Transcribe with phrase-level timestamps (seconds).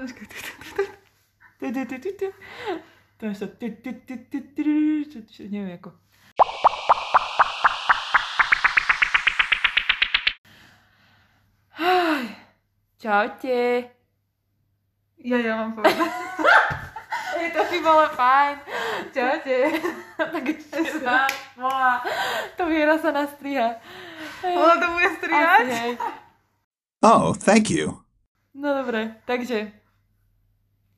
[0.00, 0.06] To
[3.26, 3.46] je to...
[3.46, 5.92] tu, tu, tu, tu, tu, tu, tu, Neviem ako.
[13.00, 13.92] Čaute.
[15.20, 16.00] Ja, ja mám povedať.
[17.36, 18.54] Hej, to by bolo fajn.
[19.12, 19.56] Čaute.
[20.32, 21.32] tak ešte raz.
[21.60, 22.00] Boha.
[22.56, 23.80] To viera sa nastriha.
[24.48, 25.64] Ono to bude Asi, strihať?
[25.68, 25.92] hej.
[27.04, 28.00] Oh, thank you.
[28.56, 29.79] No dobre, takže.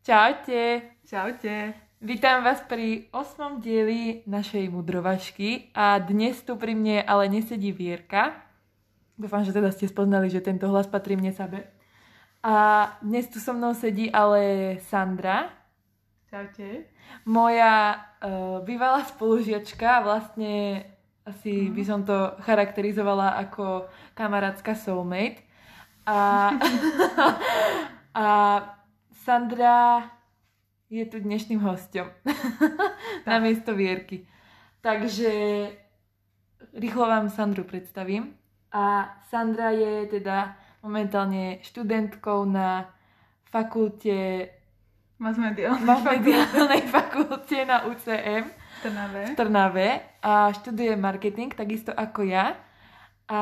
[0.02, 0.82] Čaute.
[1.06, 1.78] Čaute.
[2.02, 8.34] Vítam vás pri osmom dieli našej mudrovačky a dnes tu pri mne ale nesedí Vierka.
[9.14, 11.70] Dúfam, že teda ste spoznali, že tento hlas patrí mne sabe.
[12.42, 15.54] A dnes tu so mnou sedí ale Sandra,
[16.26, 16.90] Čaute.
[17.22, 20.82] moja uh, bývalá spolužiačka, vlastne
[21.22, 23.86] asi by som to charakterizovala ako
[24.18, 25.46] kamarátska soulmate.
[26.10, 26.50] A,
[28.18, 28.26] a
[29.22, 30.02] Sandra
[30.90, 32.10] je tu dnešným hostom
[33.28, 34.26] na miesto Vierky.
[34.82, 35.30] Takže
[36.74, 38.34] rýchlo vám Sandru predstavím.
[38.74, 42.90] A Sandra je teda momentálne študentkou na
[43.46, 44.50] fakulte
[45.22, 45.70] Mass media.
[45.78, 48.50] na mediálnej fakulte na UCM
[48.82, 49.22] Trnave.
[49.22, 49.88] v Trnave
[50.18, 52.58] a študuje marketing, takisto ako ja.
[53.30, 53.40] A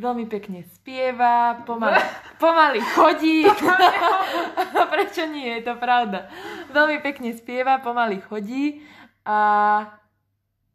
[0.00, 2.00] veľmi pekne spieva, pomaly,
[2.38, 3.44] pomaly chodí.
[4.94, 5.58] Prečo nie?
[5.58, 6.30] Je to pravda.
[6.72, 8.82] Veľmi pekne spieva, pomaly chodí
[9.26, 9.38] a,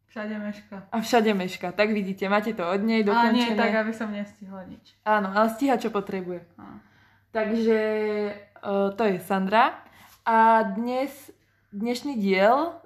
[0.06, 0.76] Všade meška.
[0.94, 1.74] a všade meška.
[1.74, 3.58] Tak vidíte, máte to od nej Ale nie dokončené.
[3.58, 4.94] tak, aby som nestihla nič.
[5.02, 6.46] Áno, ale stíha, čo potrebuje.
[6.54, 6.78] No.
[7.34, 7.80] Takže
[8.62, 9.74] uh, to je Sandra.
[10.22, 11.10] A dnes,
[11.74, 12.78] dnešný diel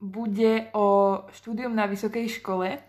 [0.00, 2.80] bude o štúdium na vysokej škole.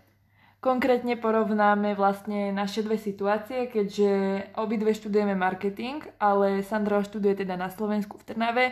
[0.60, 4.10] Konkrétne porovnáme vlastne naše dve situácie, keďže
[4.58, 8.66] obidve študujeme marketing, ale Sandra študuje teda na Slovensku v Trnave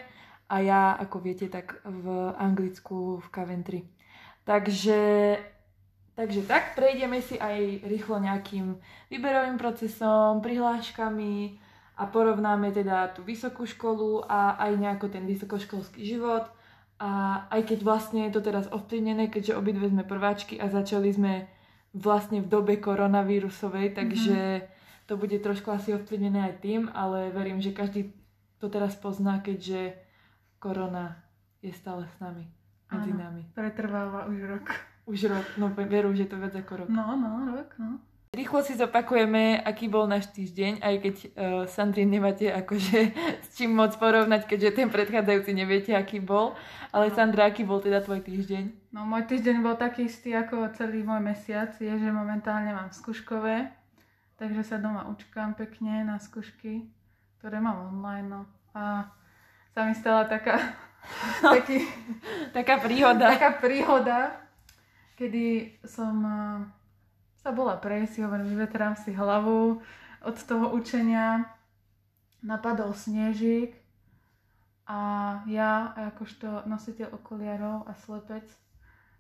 [0.51, 3.81] a ja, ako viete, tak v Anglicku v Coventry.
[4.43, 5.39] Takže,
[6.19, 8.75] takže tak, prejdeme si aj rýchlo nejakým
[9.13, 11.65] výberovým procesom, prihláškami,
[11.95, 16.51] a porovnáme teda tú vysokú školu a aj nejako ten vysokoškolský život.
[16.99, 21.47] A aj keď vlastne je to teraz ovplyvnené, keďže obidve sme prváčky a začali sme
[21.95, 24.67] vlastne v dobe koronavírusovej, takže
[25.07, 28.11] to bude trošku asi ovplyvnené aj tým, ale verím, že každý
[28.59, 29.95] to teraz pozná, keďže
[30.59, 31.23] korona
[31.63, 32.45] je stále s nami,
[32.91, 33.21] medzi Áno.
[33.21, 33.43] nami.
[33.55, 34.67] Pretrváva už rok.
[35.05, 36.89] Už rok, no veru, že to viac ako rok.
[36.89, 38.01] No, no, rok, no.
[38.35, 41.29] Rýchlo si zopakujeme, aký bol náš týždeň, aj keď uh,
[41.71, 43.15] Sandri nemáte akože
[43.47, 46.59] s čím moc porovnať, keďže ten predchádzajúci neviete, aký bol.
[46.91, 47.15] Ale No.
[47.15, 48.91] Sandra, aký bol teda tvoj týždeň?
[48.91, 53.71] No, môj týždeň bol taký istý ako celý môj mesiac, je, že momentálne mám skúškové,
[54.35, 56.91] takže sa doma učkám pekne na skúšky,
[57.39, 58.43] ktoré mám online, no.
[58.75, 59.11] A
[59.71, 60.59] sa mi stala taká,
[61.55, 61.87] taký,
[62.51, 63.31] Taká príhoda.
[63.35, 64.19] taká príhoda,
[65.15, 66.83] kedy som eh,
[67.45, 69.77] sa bola prejsť, hovorím, vyvetrám si hlavu
[70.25, 71.45] od toho učenia,
[72.41, 73.77] napadol snežík
[74.89, 75.01] a
[75.45, 78.49] ja, akožto nositeľ okuliarov a slepec,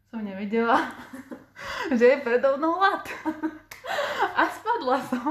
[0.09, 0.89] som nevidela,
[1.99, 3.05] že je predo mnou lat.
[4.35, 5.29] A spadla som.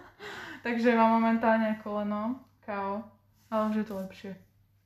[0.64, 3.02] Takže mám momentálne koleno, KO,
[3.50, 4.32] ale už je to lepšie.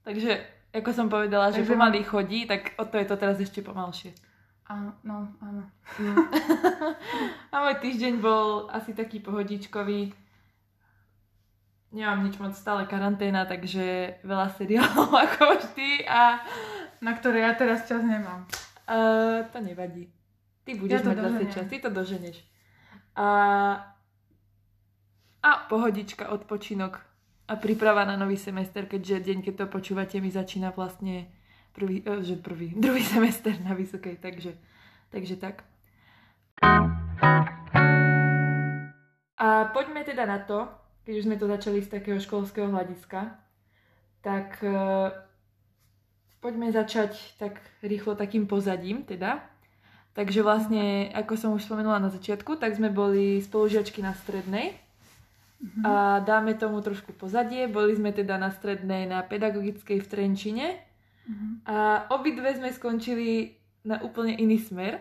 [0.00, 0.32] Takže,
[0.72, 4.16] ako som povedala, že Takže pomaly chodí, tak o to je to teraz ešte pomalšie.
[4.64, 5.62] Áno, no, áno.
[7.52, 10.16] A môj týždeň bol asi taký pohodičkový.
[11.94, 16.40] Nemám nič moc, stále karanténa, takže veľa seriálov ako vždy a
[17.04, 18.48] Na ktoré ja teraz čas nemám.
[18.88, 20.08] Uh, to nevadí.
[20.64, 21.52] Ty budeš Ja mať zase doženiem.
[21.52, 22.36] čas, ty to doženeš.
[23.12, 23.28] A,
[25.44, 27.04] a pohodička, odpočinok
[27.44, 31.28] a príprava na nový semester, keďže deň, keď to počúvate, mi začína vlastne
[31.74, 34.54] prvý, eh, že prvý, druhý semester na vysokej, takže,
[35.10, 35.66] takže tak.
[39.34, 40.70] A poďme teda na to,
[41.04, 43.34] keď už sme to začali z takého školského hľadiska,
[44.22, 45.10] tak eh,
[46.38, 49.42] poďme začať tak rýchlo takým pozadím teda.
[50.14, 54.78] Takže vlastne, ako som už spomenula na začiatku, tak sme boli spolužiačky na strednej
[55.82, 57.66] a dáme tomu trošku pozadie.
[57.66, 60.66] Boli sme teda na strednej na pedagogickej v Trenčine
[61.24, 61.64] Mhm.
[61.64, 61.76] a
[62.12, 65.00] obidve sme skončili na úplne iný smer.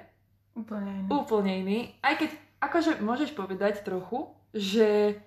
[0.55, 1.07] Úplne iné.
[1.09, 1.79] Úplne iný.
[1.99, 5.19] Aj keď, akože môžeš povedať trochu, že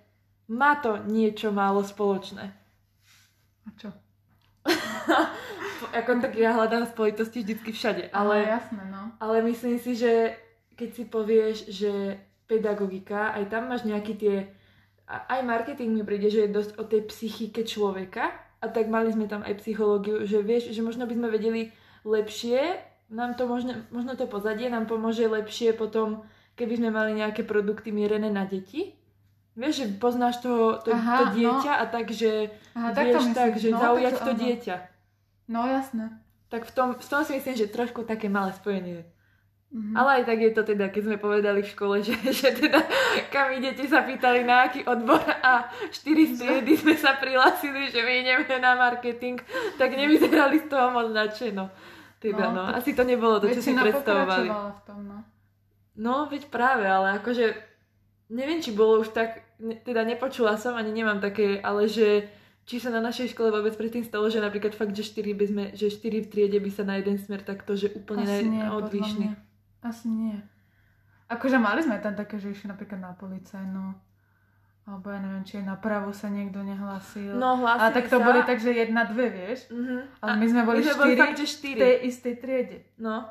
[0.47, 2.55] má to niečo málo spoločné.
[3.67, 3.91] A čo?
[5.99, 8.53] Ako tak ja hľadám spojitosti vždycky všade, Ale ale...
[8.57, 9.13] jasné, no.
[9.21, 10.37] Ale myslím si, že
[10.77, 11.93] keď si povieš, že
[12.47, 14.37] pedagogika, aj tam máš nejaký tie
[15.07, 18.31] a- aj marketing mi príde, že je dosť o tej psychike človeka
[18.67, 21.63] a tak mali sme tam aj psychológiu, že vieš, že možno by sme vedeli
[22.03, 26.27] lepšie, nám to možno, možno to pozadie nám pomôže lepšie potom,
[26.59, 28.99] keby sme mali nejaké produkty mierené na deti.
[29.57, 31.33] Vieš, že poznáš to, to, Aha, to no.
[31.33, 33.39] dieťa a tak, že Aha, tak to vieš myslíš.
[33.41, 34.41] tak, že No, zaujať tak to to áno.
[34.45, 34.77] dieťa.
[35.47, 36.05] No jasné.
[36.53, 39.09] Tak v tom, v tom si myslím, že trošku také malé spojenie.
[39.67, 39.99] Mhm.
[39.99, 42.81] Ale aj tak je to teda, keď sme povedali v škole, že, že teda
[43.35, 48.13] kam idete sa pýtali na aký odbor a 4 striedy sme sa prihlásili, že my
[48.23, 49.43] ideme na marketing,
[49.77, 51.67] tak nevyzerali z toho moc nadšeno.
[52.23, 54.49] Teda no, No, no, asi to nebolo to, čo si predstavovali.
[54.49, 55.19] v tom, no.
[55.97, 57.57] No, veď práve, ale akože
[58.33, 62.29] neviem, či bolo už tak, ne, teda nepočula som, ani nemám také, ale že
[62.67, 65.65] či sa na našej škole vôbec predtým stalo, že napríklad fakt, že 4 by sme,
[65.79, 68.75] že 4 v triede by sa na jeden smer takto, že úplne Asi nie, na,
[68.75, 69.27] podľa odlišný.
[69.87, 70.35] Asi nie.
[71.27, 73.95] Akože mali sme tam také, že išli napríklad na policajnú,
[74.87, 77.35] alebo ja neviem, či na právo sa niekto nehlásil.
[77.35, 78.27] No, a hlásili tak to sa.
[78.27, 79.67] boli tak, že jedna, dve, vieš?
[79.71, 79.97] Mhm.
[80.23, 81.79] Ale A my sme boli my sme boli štyri fakt, že v štyri.
[81.79, 82.79] tej istej triede.
[82.99, 83.27] No.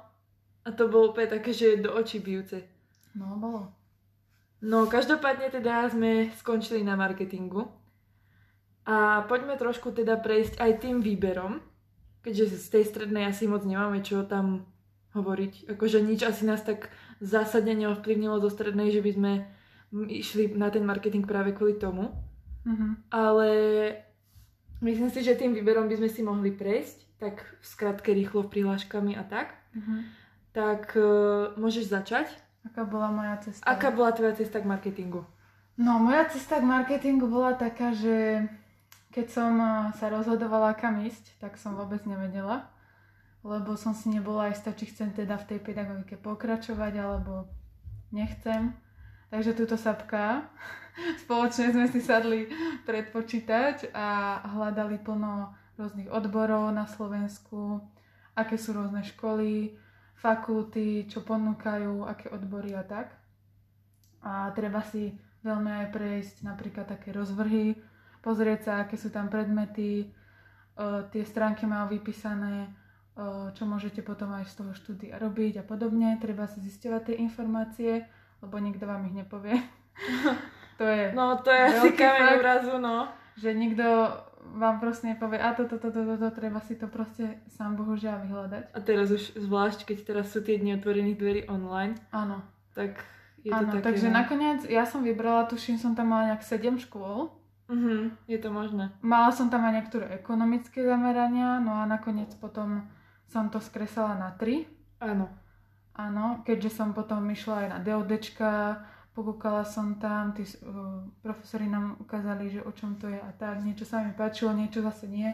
[0.63, 2.67] A to bolo úplne také, že do očí bijúce.
[3.15, 3.71] No, bolo.
[4.59, 7.69] No, každopádne teda sme skončili na marketingu.
[8.83, 11.57] A poďme trošku teda prejsť aj tým výberom,
[12.21, 14.65] keďže z tej strednej asi moc nemáme čo tam
[15.15, 15.71] hovoriť.
[15.71, 16.91] Akože nič asi nás tak
[17.23, 19.31] zásadne neovplyvnilo zo strednej, že by sme
[20.11, 22.11] išli na ten marketing práve kvôli tomu.
[22.67, 23.09] Mhm.
[23.09, 23.49] Ale
[24.83, 29.15] myslím si, že tým výberom by sme si mohli prejsť, tak v skratke rýchlo prihláškami
[29.15, 29.55] a tak.
[29.71, 29.95] Mhm.
[30.51, 32.27] Tak uh, môžeš začať.
[32.63, 33.63] Aká bola moja cesta?
[33.67, 35.27] Aká bola tvoja cesta k marketingu?
[35.75, 38.47] No, moja cesta k marketingu bola taká, že
[39.15, 42.67] keď som eh, sa rozhodovala kam ísť, tak som vôbec nevedela,
[43.45, 47.45] lebo som si nebola istá, či chcem teda v tej pedagogike pokračovať, alebo
[48.09, 48.73] nechcem.
[49.29, 50.49] Takže túto sapka,
[51.23, 52.49] spoločne sme si sadli
[52.89, 57.85] pred počítač a hľadali plno rôznych odborov na Slovensku,
[58.33, 59.77] aké sú rôzne školy,
[60.17, 63.13] fakulty, čo ponúkajú, aké odbory a tak.
[64.25, 65.13] A treba si
[65.45, 67.77] veľmi aj prejsť napríklad také rozvrhy,
[68.25, 70.05] pozrieť sa, aké sú tam predmety, e,
[71.13, 72.73] tie stránky majú vypísané,
[73.55, 76.19] čo môžete potom aj z toho štúdia robiť a podobne.
[76.19, 77.91] Treba si zisťovať tie informácie,
[78.43, 79.55] lebo nikto vám ich nepovie.
[80.79, 83.07] to je, No to je asi kameň úrazu, no.
[83.39, 83.83] že nikto
[84.55, 88.63] vám proste nepovie, a toto, toto, toto, toto, treba si to proste sám bohužiaľ vyhľadať.
[88.71, 92.45] A teraz už zvlášť, keď teraz sú tie dni otvorených dverí online, Áno.
[92.77, 93.01] tak
[93.41, 93.83] je to Áno, také...
[93.83, 94.15] takže no.
[94.21, 97.33] nakoniec ja som vybrala, tuším, som tam mala nejak 7 škôl.
[97.65, 98.93] Mhm, je to možné.
[99.01, 102.85] Mala som tam aj niektoré ekonomické zamerania, no a nakoniec potom
[103.27, 104.65] som to skresala na 3.
[105.01, 105.27] Áno.
[105.95, 108.83] Áno, keďže som potom išla aj na DODčka,
[109.15, 113.63] pokúkala som tam, tí uh, profesori nám ukázali, že o čom to je a tak,
[113.63, 115.31] niečo sa mi páčilo, niečo zase nie.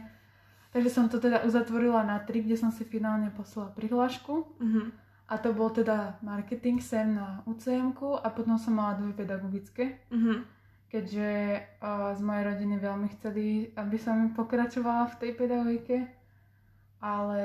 [0.70, 4.54] Takže som to teda uzatvorila na 3, kde som si finálne poslala prihlášku.
[4.62, 4.82] Mhm.
[5.32, 10.44] A to bol teda marketing sem na ucm a potom som mala dve pedagogické, Mhm.
[10.92, 11.30] keďže
[11.82, 16.21] uh, z mojej rodiny veľmi chceli, aby som pokračovala v tej pedagogike.
[17.02, 17.42] Ale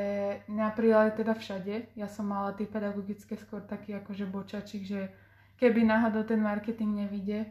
[0.52, 1.96] neprijali teda všade.
[1.96, 5.08] Ja som mala tie pedagogické skôr taký akože bočačik, že
[5.56, 7.48] keby náhodou ten marketing nevíde,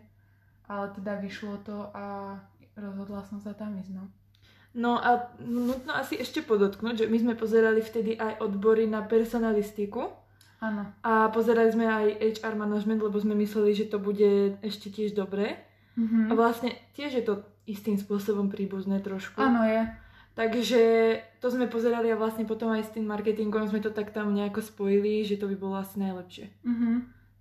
[0.70, 2.38] ale teda vyšlo to a
[2.78, 3.98] rozhodla som sa tam ísť.
[3.98, 4.06] No.
[4.76, 10.12] No a nutno asi ešte podotknúť, že my sme pozerali vtedy aj odbory na personalistiku
[10.60, 12.06] Áno, a pozerali sme aj
[12.44, 15.64] HR management, lebo sme mysleli, že to bude ešte tiež dobré.
[15.96, 16.28] mhm.
[16.28, 17.34] A vlastne tiež je to
[17.66, 19.42] istým spôsobom príbuzné trošku.
[19.42, 20.05] áno je.
[20.36, 20.82] Takže
[21.40, 24.60] to sme pozerali a vlastne potom aj s tým marketingom sme to tak tam nejako
[24.60, 26.52] spojili, že to by bolo asi najlepšie.
[26.62, 26.92] Mhm.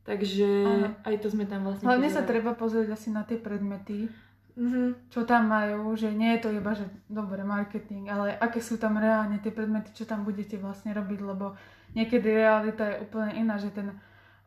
[0.04, 0.88] Takže Áno.
[1.02, 2.30] aj to sme tam vlastne Hlavne sa pozerali.
[2.30, 4.06] treba pozrieť asi na tie predmety,
[4.54, 5.10] Mhm.
[5.10, 8.94] čo tam majú, že nie je to iba, že dobre marketing, ale aké sú tam
[8.96, 11.58] reálne tie predmety, čo tam budete vlastne robiť, lebo
[11.90, 13.90] niekedy realita je úplne iná, že ten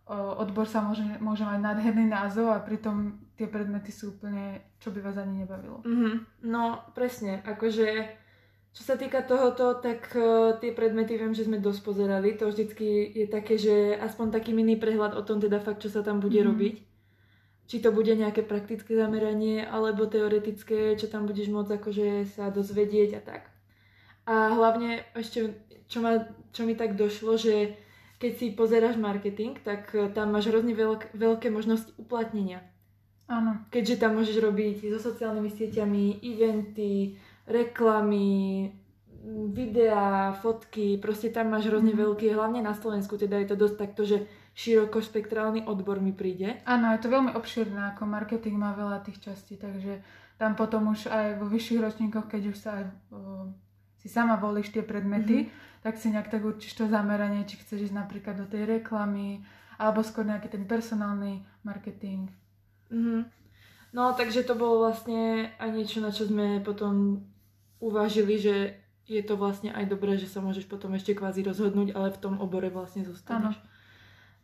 [0.08, 2.96] odbor sa môže, môže mať nádherný názov a pritom
[3.36, 5.84] tie predmety sú úplne, čo by vás ani nebavilo.
[5.84, 6.46] Mhm.
[6.46, 7.44] No, presne.
[7.44, 8.08] Akože,
[8.78, 12.38] čo sa týka tohoto, tak uh, tie predmety viem, že sme dosť pozerali.
[12.38, 16.06] To vždycky je také, že aspoň taký mini prehľad o tom teda fakt, čo sa
[16.06, 16.46] tam bude Mhm.
[16.46, 16.76] robiť.
[17.68, 22.08] Či to bude nejaké praktické zameranie, alebo teoretické, čo tam budeš môcť akože
[22.38, 23.42] sa dozvedieť a tak.
[24.30, 25.58] A hlavne ešte,
[25.90, 27.76] čo, ma, čo mi tak došlo, že
[28.22, 32.62] keď si pozeráš marketing, tak uh, tam máš hrozne veľk, veľké možnosti uplatnenia
[33.28, 38.72] Áno, keďže tam môžeš robiť so sociálnymi sieťami, eventy, reklamy,
[39.52, 42.00] videá, fotky, proste tam máš hrozne Mhm.
[42.00, 44.18] veľké, hlavne na Slovensku, teda je to dosť takto, že
[44.56, 46.64] širokospektrálny odbor mi príde.
[46.66, 50.02] Áno, je to veľmi obširné, ako marketing má veľa tých častí, takže
[50.38, 53.52] tam potom už aj vo vyšších ročníkoch, keď už sa aj o,
[53.98, 55.82] si sama volíš tie predmety, mm-hmm.
[55.86, 59.46] tak si nejak tak určíš to zameranie, či chceš ísť napríklad do tej reklamy,
[59.78, 62.30] alebo skôr nejaký ten personálny marketing.
[62.90, 63.22] Mm-hmm.
[63.94, 67.22] No, takže to bolo vlastne aj niečo, na čo sme potom
[67.80, 68.56] uvážili, že
[69.08, 72.44] je to vlastne aj dobré, že sa môžeš potom ešte kvázi rozhodnúť, ale v tom
[72.44, 73.56] obore vlastne zostaneš.
[73.56, 73.76] Áno.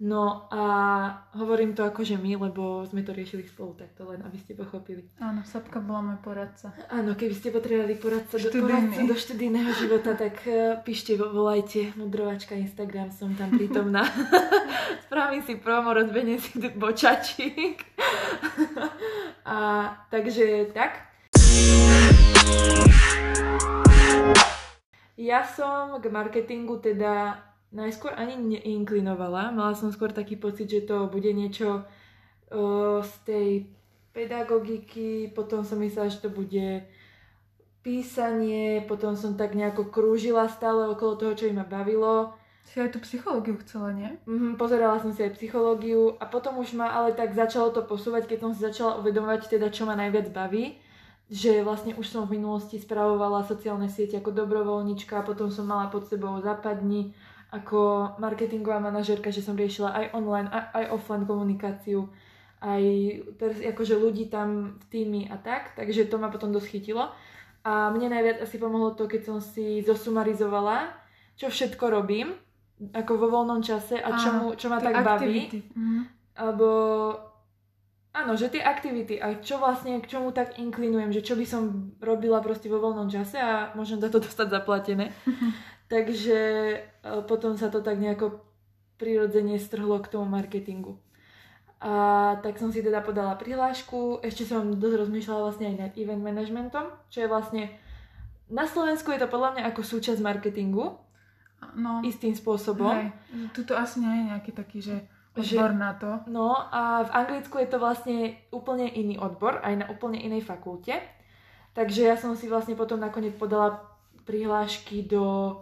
[0.03, 0.63] No a
[1.37, 5.07] hovorím to akože my, lebo sme to riešili spolu takto, len aby ste pochopili.
[5.21, 6.75] Áno, Sapka bola môj poradca.
[6.91, 12.57] Áno, keby ste potrebovali poradca do, poradcu do študijného života, tak uh, píšte, volajte, mudrovačka
[12.57, 14.03] Instagram, som tam prítomná.
[15.07, 17.85] Spravím si promo, rozbenem si bočačík.
[19.47, 19.55] a
[20.09, 21.13] takže tak.
[25.13, 27.38] Ja som k marketingu teda
[27.70, 29.53] najskôr ani neinklinovala.
[29.53, 33.50] Mala som skôr taký pocit, že to bude niečo uh, z tej
[34.13, 36.86] pedagogiky, potom som myslela, že to bude
[37.82, 42.38] písanie, potom som tak nejako krúžila stále okolo toho, čo ma bavilo.
[42.63, 44.08] Si aj tú psychológiu chcela, nie?
[44.24, 48.24] Mm-hmm, pozerala som si aj psychológiu a potom už ma ale tak začalo to posúvať,
[48.24, 50.79] keď som si začala uvedomovať teda, čo ma najviac baví
[51.31, 56.05] že vlastne už som v minulosti spravovala sociálne siete ako dobrovoľnička, potom som mala pod
[56.07, 57.15] sebou západni
[57.53, 62.09] ako marketingová manažerka, že som riešila aj online, aj, aj offline komunikáciu,
[62.65, 62.83] aj
[63.75, 67.13] akože ľudí tam v týmy a tak, takže to ma potom dosť chytilo.
[67.63, 70.91] A mne najviac asi pomohlo to, keď som si zosumarizovala,
[71.39, 72.35] čo všetko robím,
[72.91, 75.07] ako vo voľnom čase a čo, mu, čo ma tak aktivity.
[75.07, 75.41] baví.
[75.71, 76.01] Mm-hmm.
[76.41, 76.67] Alebo
[78.13, 81.93] áno, že tie aktivity, aj čo vlastne, k čomu tak inklinujem, že čo by som
[81.98, 85.10] robila proste vo voľnom čase a môžem za to dostať zaplatené.
[85.93, 86.79] Takže e,
[87.25, 88.41] potom sa to tak nejako
[89.01, 91.01] prirodzene strhlo k tomu marketingu.
[91.84, 91.93] A
[92.39, 96.96] tak som si teda podala prihlášku, ešte som dosť rozmýšľala vlastne aj nad event managementom,
[97.12, 97.75] čo je vlastne,
[98.48, 100.96] na Slovensku je to podľa mňa ako súčasť marketingu,
[101.75, 102.96] no, istým spôsobom.
[102.96, 103.12] Hej,
[103.51, 104.96] tuto asi nie je nejaký taký, že
[105.33, 106.11] odbor že, na to.
[106.29, 111.01] No a v Anglicku je to vlastne úplne iný odbor, aj na úplne inej fakulte.
[111.73, 113.81] Takže ja som si vlastne potom nakoniec podala
[114.29, 115.57] prihlášky do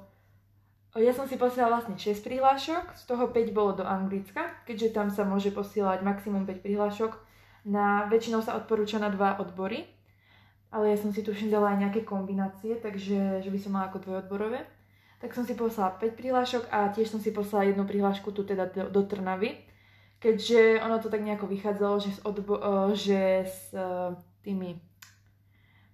[0.99, 5.07] ja som si posielala vlastne 6 prihlášok, z toho 5 bolo do Anglicka, keďže tam
[5.07, 7.15] sa môže posielať maximum 5 prihlášok.
[7.71, 9.87] Na, väčšinou sa odporúča na dva odbory,
[10.67, 14.03] ale ja som si tuším dala aj nejaké kombinácie, takže že by som mala ako
[14.03, 14.67] dvojodborové.
[15.21, 18.65] Tak som si poslala 5 prihlášok a tiež som si poslala jednu prihlášku tu teda
[18.73, 19.53] do, do Trnavy,
[20.17, 22.61] keďže ono to tak nejako vychádzalo, že s, odbo-
[22.97, 24.81] že s uh, tými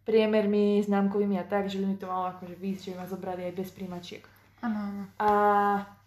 [0.07, 3.41] priemermi, známkovými a tak, že by mi to malo akože výjsť, že by ma zobrali
[3.51, 4.23] aj bez príjmačiek.
[4.63, 5.03] Áno.
[5.19, 5.29] A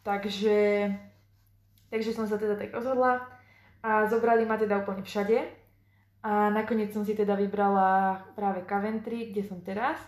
[0.01, 0.89] takže,
[1.93, 3.21] takže som sa teda tak rozhodla
[3.85, 5.45] a zobrali ma teda úplne všade.
[6.21, 10.01] A nakoniec som si teda vybrala práve Coventry, kde som teraz.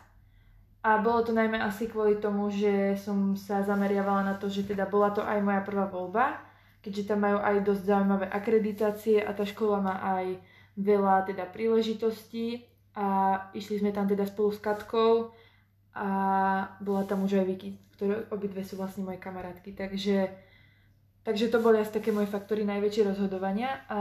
[0.83, 4.91] A bolo to najmä asi kvôli tomu, že som sa zameriavala na to, že teda
[4.91, 6.43] bola to aj moja prvá voľba,
[6.83, 10.43] keďže tam majú aj dosť zaujímavé akreditácie a tá škola má aj
[10.75, 12.67] veľa teda príležitostí
[12.99, 15.31] a išli sme tam teda spolu s Katkou
[15.95, 16.09] a
[16.83, 19.79] bola tam už aj Vicky, ktoré obidve sú vlastne moje kamarátky.
[19.79, 20.35] Takže,
[21.23, 24.01] takže to boli asi také moje faktory najväčšie rozhodovania a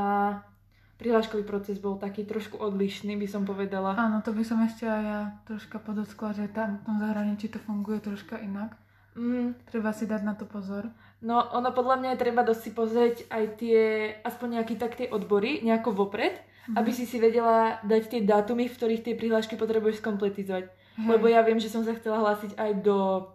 [1.02, 3.98] prihláškový proces bol taký trošku odlišný, by som povedala.
[3.98, 7.58] Áno, to by som ešte aj ja troška podotkla, že tam v tom zahraničí to
[7.58, 8.78] funguje troška inak.
[9.18, 9.58] Mm.
[9.68, 10.94] Treba si dať na to pozor.
[11.26, 13.82] No, ono podľa mňa je treba dosť si pozrieť aj tie,
[14.22, 16.38] aspoň nejaký tak tie odbory, nejako vopred,
[16.70, 16.78] mm.
[16.78, 20.70] aby si si vedela dať tie dátumy, v ktorých tie prihlášky potrebuješ skompletizovať.
[20.70, 21.08] Hej.
[21.10, 23.28] Lebo ja viem, že som sa chcela hlásiť aj do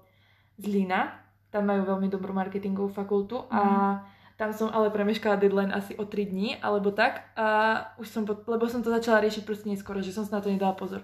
[0.57, 1.19] Zlína.
[1.51, 4.16] Tam majú veľmi dobrú marketingovú fakultu a mhm.
[4.37, 7.25] Tam som ale premeškala deadline asi o 3 dní, alebo tak.
[7.41, 10.53] A už som, lebo som to začala riešiť proste neskoro, že som sa na to
[10.53, 11.01] nedala pozor.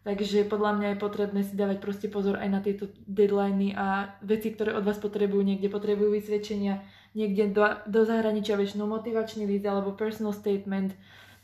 [0.00, 4.54] Takže podľa mňa je potrebné si dávať proste pozor aj na tieto deadliny a veci,
[4.54, 5.44] ktoré od vás potrebujú.
[5.44, 6.80] Niekde potrebujú vysvedčenia,
[7.12, 10.94] niekde do, do zahraničia väčšinou motivačný list alebo personal statement.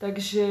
[0.01, 0.47] Takže...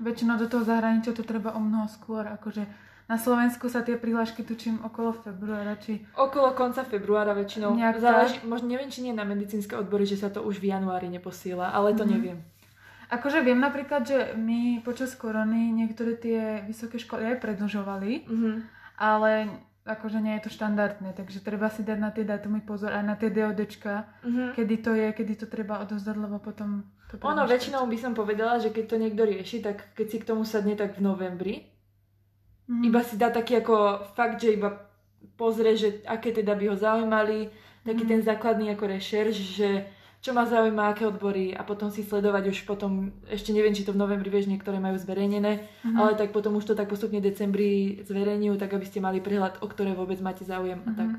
[0.00, 2.64] Väčšinou do toho zahraničia to treba o mnoho skôr, akože
[3.10, 5.98] na Slovensku sa tie prihlášky tučím okolo februára, či...
[6.14, 7.74] Okolo konca februára väčšinou.
[7.74, 11.10] Nejak Záleží, možno neviem, či nie na medicínske odbory, že sa to už v januári
[11.10, 12.14] neposiela, ale to mm-hmm.
[12.14, 12.38] neviem.
[13.10, 18.56] Akože viem napríklad, že my počas korony niektoré tie vysoké školy aj predlžovali, mm-hmm.
[19.02, 23.02] ale akože nie je to štandardné, takže treba si dať na tie dátumy pozor aj
[23.02, 24.48] na tie DODčka, mm-hmm.
[24.54, 28.62] kedy to je, kedy to treba odozdať, lebo potom to Ono, väčšinou by som povedala,
[28.62, 31.54] že keď to niekto rieši, tak keď si k tomu sadne tak v novembri,
[32.70, 32.86] Mm.
[32.86, 33.74] Iba si dá taký ako
[34.14, 34.78] fakt, že iba
[35.34, 37.50] pozrie, že aké teda by ho zaujímali,
[37.82, 38.08] taký mm.
[38.08, 39.68] ten základný ako rešerš, že
[40.20, 43.96] čo ma zaujíma, aké odbory a potom si sledovať už potom, ešte neviem, či to
[43.96, 45.96] v novembri, vieš, niektoré majú zverejnené, Mhm.
[45.96, 47.70] ale tak potom už to tak postupne v decembri
[48.04, 50.96] zverejňujú, tak aby ste mali prehľad, o ktoré vôbec máte záujem a Mhm.
[50.96, 51.10] tak.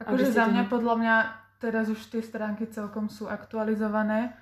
[0.00, 1.14] Akože Aby ste za mňa, ne- podľa mňa,
[1.60, 4.32] teraz už tie stránky celkom sú aktualizované.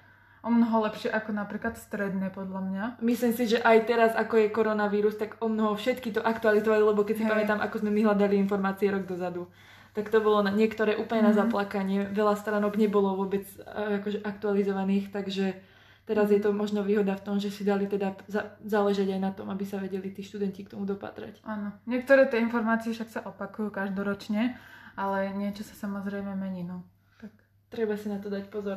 [0.42, 2.84] O mnoho lepšie ako napríklad stredné, podľa mňa.
[2.98, 7.00] Myslím si, že aj teraz, ako je koronavírus, tak o mnoho všetky to aktualizovali, lebo
[7.00, 7.30] keď si Hej.
[7.30, 9.46] pamätám, ako sme my hľadali informácie rok dozadu,
[9.92, 11.38] tak to bolo na, niektoré úplne na Mhm.
[11.38, 12.00] zaplakanie.
[12.10, 15.54] Veľa stránok nebolo vôbec eh, akože aktualizovaných, takže
[16.02, 19.30] teraz je to možno výhoda v tom, že si dali teda za, záležať aj na
[19.30, 21.38] tom, aby sa vedeli tí študenti k tomu dopatrať.
[21.44, 21.70] Áno.
[21.86, 24.58] Niektoré tie informácie však sa opakujú každoročne,
[24.98, 26.82] ale niečo sa samozrejme mení, no.
[27.16, 27.30] Tak.
[27.70, 28.74] Treba si na to dať pozor.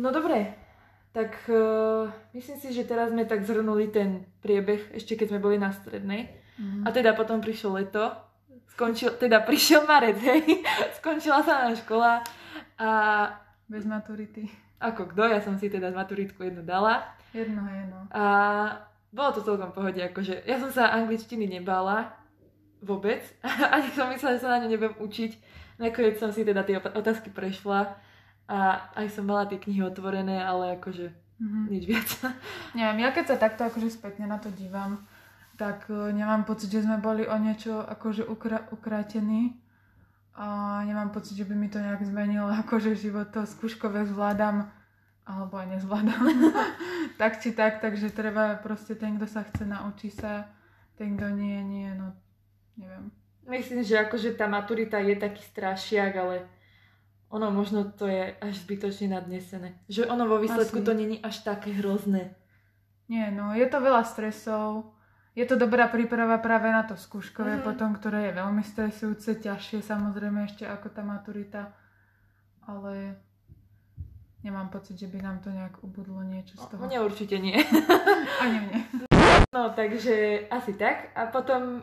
[0.00, 0.56] No dobre,
[1.12, 5.56] tak uh, myslím si, že teraz sme tak zhrnuli ten priebeh, ešte keď sme boli
[5.60, 6.32] na strednej.
[6.56, 6.88] Mhm.
[6.88, 8.08] A teda potom prišlo leto,
[8.72, 10.64] skončil, teda prišiel marec, hej,
[10.96, 12.24] skončila sa na škola
[12.80, 12.90] a
[13.68, 14.48] Bez maturity.
[14.80, 18.10] ako kto, ja som si teda maturitku jednu dala Jedno je, no.
[18.10, 18.24] a
[19.14, 22.10] bolo to celkom pohode, akože ja som sa angličtiny nebála
[22.80, 23.20] vôbec,
[23.76, 25.32] ani som myslela, že sa na ňu nebudem učiť.
[25.80, 27.96] Nakoniec som si teda tie otázky prešla
[28.50, 31.72] a aj som mala tie knihy otvorené, ale akože Mhm.
[31.72, 32.08] nič viac.
[32.76, 35.00] Neviem, ja keď sa takto akože spätne na to dívam,
[35.56, 39.56] tak eh, nemám pocit, že sme boli o niečo akože ukra- ukrátení.
[40.36, 44.68] A nemám pocit, že by mi to nejak zmenilo, akože život to skúškové zvládam,
[45.24, 46.22] alebo aj nezvládam.
[47.20, 50.44] tak či tak, takže treba proste ten, kto sa chce, naučí sa,
[51.00, 52.12] ten, kto nie, nie, no
[52.76, 53.08] neviem.
[53.48, 56.46] Myslím, že akože tá maturita je taký strašiak, ale
[57.30, 59.78] ono možno to je až zbytočne nadnesené.
[59.86, 60.86] Že ono vo výsledku Asi.
[60.86, 62.34] to není až také hrozné.
[63.06, 64.94] Nie, no, je to veľa stresov.
[65.34, 67.62] Je to dobrá príprava práve na to skúškové Mhm.
[67.62, 71.70] potom, ktoré je veľmi stresujúce, ťažšie samozrejme ešte ako tá maturita.
[72.66, 73.14] Ale
[74.42, 76.82] nemám pocit, že by nám to nejak ubudlo niečo z toho.
[76.82, 77.56] Mne určite nie.
[78.42, 78.78] Ani mne.
[79.50, 81.10] No, takže asi tak.
[81.12, 81.82] A potom,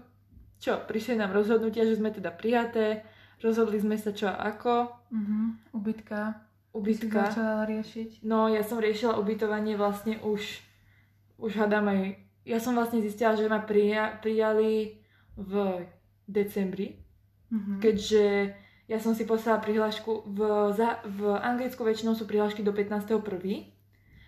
[0.57, 3.03] čo, prišli nám rozhodnutia, že sme teda prijaté,
[3.39, 5.71] rozhodli sme sa čo a ako, Mhm.
[5.73, 6.41] Ubytka.
[6.71, 7.31] Ubytka.
[7.31, 8.21] začala riešiť.
[8.21, 10.61] No, ja som riešila ubytovanie vlastne už,
[11.37, 14.99] už hádam aj, ja som vlastne zistila, že ma prija, prijali
[15.33, 15.83] v
[16.25, 16.99] decembri,
[17.49, 17.79] Mhm.
[17.79, 18.23] keďže
[18.85, 20.39] ja som si poslala prihlášku, v,
[20.71, 23.71] za, v Anglicku väčšinou sú prihlášky do 15.1.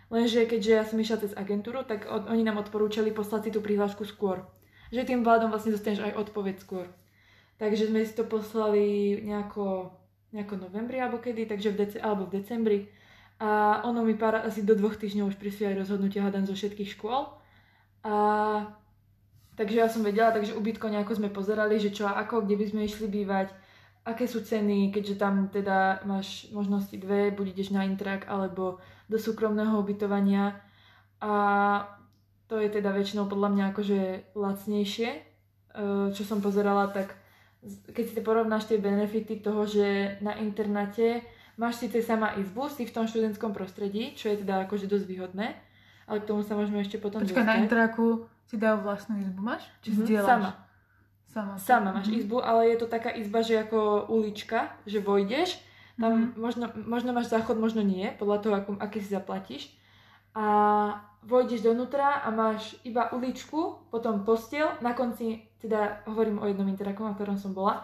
[0.09, 3.61] Lenže keďže ja som išla cez agentúru, tak od, oni nám odporúčali poslať si tú
[3.61, 4.41] prihlášku skôr.
[4.89, 6.89] Že tým vládom vlastne dostaneš aj odpoveď skôr.
[7.59, 9.91] Takže sme si to poslali nejako,
[10.31, 12.79] nejako novembri alebo kedy, takže v dece- alebo v decembri.
[13.39, 15.83] A ono mi pár, asi do dvoch týždňov už prišli aj
[16.23, 17.27] hádam zo všetkých škôl.
[18.03, 18.15] A
[19.59, 22.65] takže ja som vedela, takže ubytko nejako sme pozerali, že čo a ako, kde by
[22.71, 23.51] sme išli bývať,
[24.07, 28.79] aké sú ceny, keďže tam teda máš možnosti dve, buď ideš na intrak alebo
[29.11, 30.55] do súkromného ubytovania.
[31.19, 31.33] A
[32.47, 33.99] to je teda väčšinou podľa mňa akože
[34.33, 35.09] lacnejšie.
[35.11, 35.19] E,
[36.15, 37.18] Čo som pozerala, tak
[37.65, 41.21] keď si to porovnáš tie benefity toho, že na internáte
[41.59, 45.47] máš síce sama izbu, si v tom študentskom prostredí, čo je teda akože dosť výhodné,
[46.07, 49.67] ale k tomu sa môžeme ešte potom Počkaj, na intraku si dajú vlastnú izbu, máš?
[49.83, 50.29] Či Mhm, zdieľaš?
[50.29, 50.51] Sama.
[51.29, 51.53] Sama.
[51.59, 52.17] Sama máš Mhm.
[52.25, 55.59] izbu, ale je to taká izba, že ako ulička, že vojdeš,
[55.99, 56.39] tam Mhm.
[56.39, 59.67] možno, možno máš záchod, možno nie, podľa toho, ako, aký si zaplatíš.
[60.31, 60.45] A
[61.27, 67.03] vojdeš donútra a máš iba uličku, potom postel, na konci, teda hovorím o jednom interaku,
[67.03, 67.83] na ktorom som bola,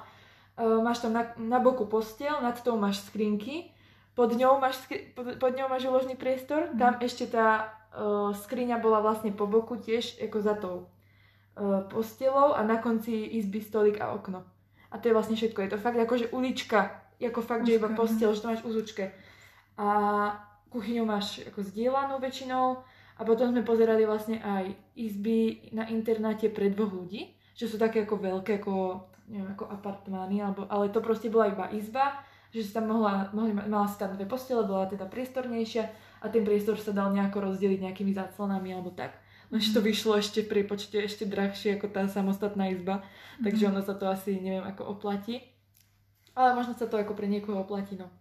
[0.56, 3.72] uh, máš tam na, na boku postel, nad tou máš skrinky,
[4.16, 6.80] pod ňou máš, skri- pod, pod ňou máš úložný priestor, Mhm.
[6.80, 7.48] tam ešte tá
[7.92, 10.76] uh, skriňa bola vlastne po boku tiež ako za tou
[11.56, 14.44] uh, postelou a na konci izby stolik a okno.
[14.88, 15.60] A to je vlastne všetko.
[15.60, 16.88] Je to fakt akože ulička,
[17.20, 19.12] ako fakt, že iba postel, že to máš úzučke.
[19.76, 19.88] A
[20.72, 22.80] kuchyňu máš ako zdieľanú väčšinou
[23.16, 28.04] a potom sme pozerali vlastne aj izby na internáte pre dvoch ľudí, že sú také
[28.04, 32.20] ako veľké, ako, neviem, ako apartmány, alebo, ale to proste bola iba izba,
[32.52, 35.84] že si tam mohla, mohli, mala si tam dve postele, bola teda priestornejšia
[36.20, 39.16] a ten priestor sa dal nejako rozdeliť nejakými záclonami alebo tak.
[39.52, 43.06] Lenže to vyšlo ešte v prepočte ešte drahšie ako tá samostatná izba,
[43.46, 45.44] takže ono sa to asi neviem ako oplatí.
[46.36, 48.12] Ale možno sa to ako pre niekoho oplatí, no.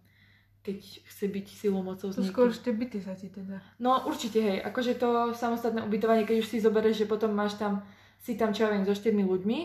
[0.63, 3.61] Keď chce byť silou mocou To skôr tie byty sa ti teda.
[3.77, 4.57] No určite, hej.
[4.63, 7.85] Akože to samostatné ubytovanie, keď už si zoberieš, že potom máš tam,
[8.25, 9.59] si tam čo ja viem, so štyrmi ľuďmi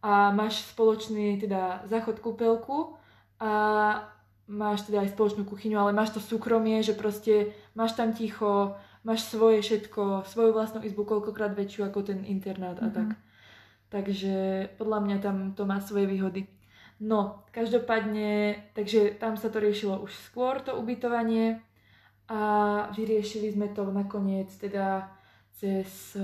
[0.00, 2.96] a máš spoločný teda záchod kúpelku
[3.36, 3.52] a
[4.48, 9.28] máš teda aj spoločnú kuchyňu, ale máš to súkromie, že proste máš tam ticho, máš
[9.28, 12.94] svoje všetko, svoju vlastnú izbu koľkokrát väčšiu ako ten internát a Mhm.
[12.96, 13.08] tak.
[13.92, 14.36] Takže
[14.80, 16.48] podľa mňa tam to má svoje výhody.
[17.00, 21.60] No, každopádne, takže tam sa to riešilo už skôr, to ubytovanie
[22.28, 22.40] a
[22.96, 25.08] vyriešili sme to nakoniec teda
[25.56, 26.16] cez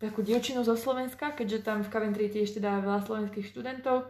[0.00, 4.08] takú dievčinu zo Slovenska, keďže tam v Coventry tiež teda veľa slovenských študentov,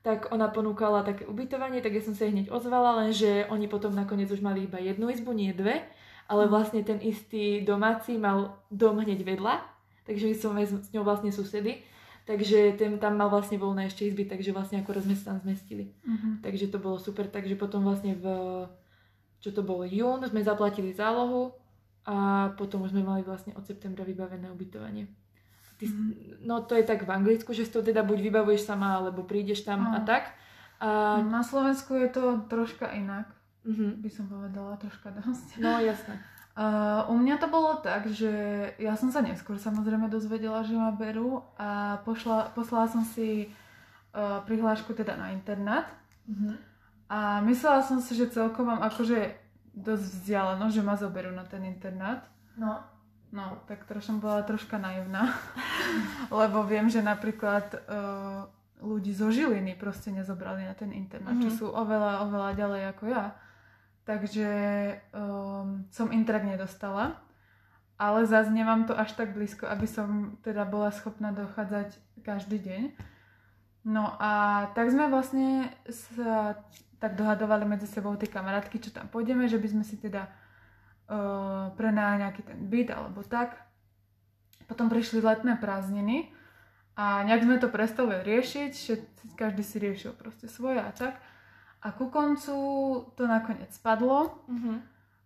[0.00, 3.92] tak ona ponúkala také ubytovanie, tak ja som sa jej hneď ozvala, lenže oni potom
[3.92, 5.80] nakoniec už mali iba jednu izbu, nie dve,
[6.28, 6.50] ale Mhm.
[6.52, 9.64] vlastne ten istý domáci mal dom hneď vedľa,
[10.04, 11.80] takže som aj s ňou vlastne susedy,
[12.24, 15.92] takže ten tam mal vlastne voľné ešte izby, takže vlastne akorát sme sa tam zmestili.
[16.04, 16.44] Mhm.
[16.44, 18.24] Takže to bolo super, takže potom vlastne v,
[19.40, 21.52] čo to bolo, jún sme zaplatili zálohu
[22.08, 25.08] a potom už sme mali vlastne od septembra vybavené ubytovanie.
[25.80, 26.12] Ty, Mhm.
[26.40, 29.60] No to je tak v Anglicku, že si to teda buď vybavuješ sama, alebo prídeš
[29.60, 30.06] tam a Áno.
[30.06, 30.32] tak.
[30.78, 33.28] A, Na Slovensku je to troška inak,
[33.64, 33.98] mhm.
[33.98, 35.58] by som povedala, troška dosť.
[35.58, 36.20] No jasné.
[36.50, 38.28] Uh, u mňa to bolo tak, že
[38.76, 43.48] ja som sa neskôr samozrejme dozvedela, že ma berú a pošla, poslala som si
[44.12, 45.86] uh, prihlášku teda na internát
[46.26, 46.58] Mhm.
[47.08, 49.30] a myslela som si, že celkom mám akože
[49.72, 52.26] dosť vzdialeno, že ma zoberú na ten internát.
[52.58, 52.82] No.
[53.30, 55.38] No, tak trošku som bola troška naivná,
[56.34, 58.50] lebo viem, že napríklad uh,
[58.82, 61.42] ľudí zo Žiliny proste nezobrali na ten internát, Mhm.
[61.46, 63.24] čo sú oveľa, oveľa ďalej ako ja.
[64.02, 64.48] Takže
[65.14, 67.22] um, som intrak nedostala,
[67.94, 71.94] ale zase nemám to až tak blízko, aby som teda bola schopná dochádzať
[72.26, 72.82] každý deň.
[73.86, 76.58] No a tak sme vlastne sa
[76.98, 80.28] tak dohadovali medzi sebou tie kamarátky, čo tam pôjdeme, že by sme si teda
[81.10, 83.58] uh, prenajali nejaký ten byt alebo tak.
[84.64, 86.30] Potom prišli letné prázdniny
[86.94, 88.94] a nejak sme to prestali riešiť, že
[89.34, 91.18] každý si riešil proste svoje a tak.
[91.82, 92.54] A ku koncu
[93.18, 94.72] to nakoniec spadlo, Mhm.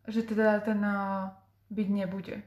[0.08, 1.28] že teda ten uh,
[1.68, 2.40] byt nebude.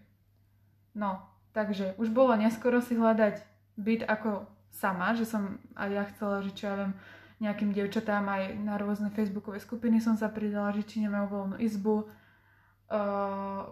[0.98, 1.22] No,
[1.54, 3.38] takže už bolo neskoro si hľadať
[3.78, 6.94] byt ako sama, že som aj ja chcela, že čo ja viem,
[7.38, 12.10] nejakým dievčatám aj na rôzne facebookové skupiny som sa pridala, že či nemajú voľnú izbu.
[12.88, 13.68] Uh,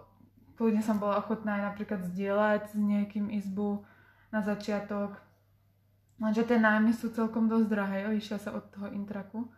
[0.56, 3.84] kľudne som bola ochotná aj napríklad zdieľať s niekým izbu
[4.32, 5.16] na začiatok.
[6.16, 9.48] Lenže tie nájmy sú celkom dosť drahé, líšia sa od toho intraku.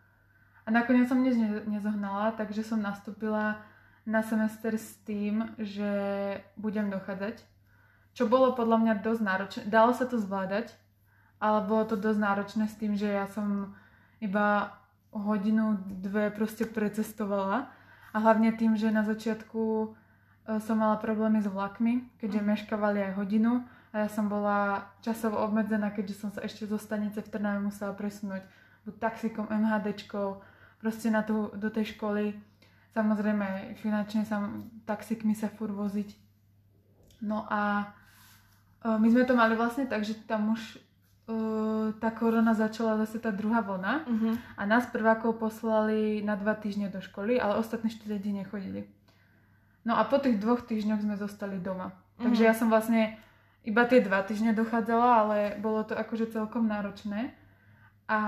[0.67, 3.63] A nakoniec som nič ne- nezohnala, takže som nastúpila
[4.05, 5.91] na semester s tým, že
[6.59, 7.41] budem dochádzať.
[8.13, 9.63] Čo bolo podľa mňa dosť náročné.
[9.71, 10.75] Dalo sa to zvládať,
[11.39, 13.79] ale bolo to dosť náročné s tým, že ja som
[14.19, 14.75] iba
[15.15, 17.71] hodinu, dve proste precestovala.
[18.13, 19.87] A hlavne tým, že na začiatku e,
[20.65, 22.47] som mala problémy s vlakmi, keďže Mhm.
[22.49, 27.21] meškávali aj hodinu a ja som bola časovo obmedzená, keďže som sa ešte zo stanice
[27.21, 28.45] v Trnave musela presunúť
[28.85, 30.41] buď taxikom, MHDčkou,
[30.81, 32.33] proste na tú, do tej školy.
[32.97, 34.49] Samozrejme, finančne sa
[34.89, 36.17] taxikmi sa fur voziť.
[37.21, 37.93] No a
[38.85, 40.81] e, my sme to mali vlastne tak, že tam už
[42.01, 44.31] tá korona začala zase tá druhá vlna Mhm.
[44.57, 48.89] a nás prvákov poslali na dva týždne do školy, ale ostatní študenti nechodili.
[49.85, 51.93] No a po tých dvoch týždňoch sme zostali doma.
[52.17, 52.49] Takže Mhm.
[52.49, 53.17] ja som vlastne
[53.63, 57.37] iba tie dva týždne dochádzala, ale bolo to akože celkom náročné.
[58.09, 58.21] A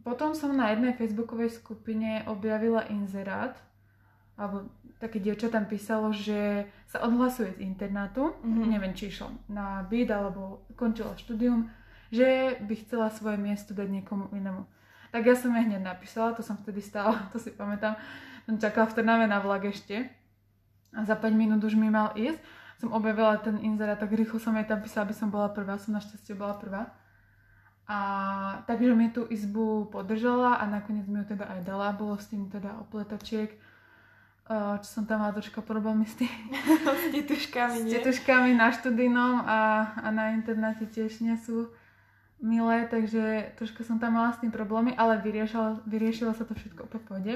[0.00, 3.56] potom som na jednej facebookovej skupine objavila inzerát,
[4.36, 4.64] alebo
[4.96, 8.64] také dievča tam písalo, že sa odhlasuje z internátu, Mhm.
[8.66, 11.68] neviem, či išlo na byt alebo končila štúdium,
[12.14, 14.62] že by chcela svoje miesto dať niekomu inému.
[15.10, 17.98] Tak ja som jej hneď napísala, to som vtedy stála, to si pamätám,
[18.46, 20.06] som čakala v Trnave na vlak ešte.
[20.94, 22.38] A za 5 minút už mi mal ísť.
[22.78, 25.94] Som objavila ten inzerát, tak rýchlo som jej tam písala, aby som bola prvá, som
[25.94, 26.94] našťastie bola prvá.
[27.84, 27.98] A
[28.64, 32.48] takže mi tú izbu podržala a nakoniec mi ju teda aj dala, bolo s tým
[32.48, 33.54] teda opletačiek,
[34.80, 36.32] čo som tam mala troška problémy s tým,
[37.04, 39.60] S tituškami, s tetuškami na študijnom a,
[40.00, 41.72] a na internáte tiež nie sú
[42.44, 46.84] milé, takže troška som tam mala s tým problémy, ale vyriešila, vyriešila sa to všetko
[46.84, 47.34] v pohode.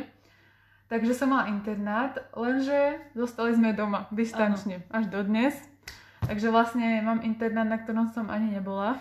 [0.89, 5.57] Takže som mala internát, lenže zostali sme doma, distančne, až dodnes.
[6.25, 9.01] Takže vlastne mám internát, na ktorom som ani nebola.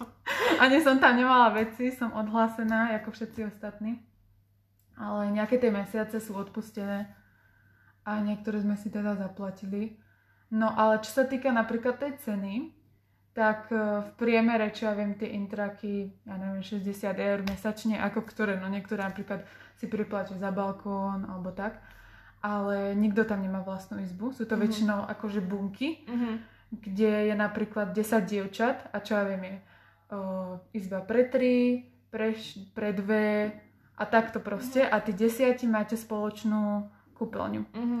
[0.64, 4.00] ani som tam nemala veci, som odhlásená, ako všetci ostatní.
[4.96, 7.12] Ale nejaké tie mesiace sú odpustené
[8.04, 9.96] a niektoré sme si teda zaplatili.
[10.52, 12.81] No ale čo sa týka napríklad tej ceny,
[13.32, 16.84] tak e, v priemere, čo ja viem, tie intraky, ja neviem, 60
[17.16, 19.44] eur mesačne, ako ktoré, no niektoré napríklad
[19.76, 21.80] si priplatia za balkón alebo tak,
[22.44, 24.62] ale nikto tam nemá vlastnú izbu, sú to Mhm.
[24.62, 26.32] väčšinou akože bunky, Mhm.
[26.72, 29.56] kde je napríklad 10 dievčat a čo ja viem je
[30.12, 30.18] o,
[30.72, 32.36] izba pre 3, pre,
[32.76, 33.48] pre 2
[33.96, 36.84] a takto proste a tí desiati máte spoločnú
[37.16, 37.62] kúpeľňu.
[37.72, 38.00] Mhm.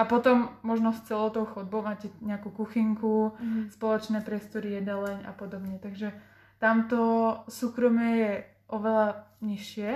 [0.00, 3.60] A potom možno s celou tou chodbou máte nejakú kuchynku, Mhm.
[3.70, 5.76] spoločné priestory, jedaleň a podobne.
[5.76, 6.16] Takže
[6.56, 7.00] tamto
[7.52, 8.32] súkromie je
[8.68, 9.90] oveľa nižšie.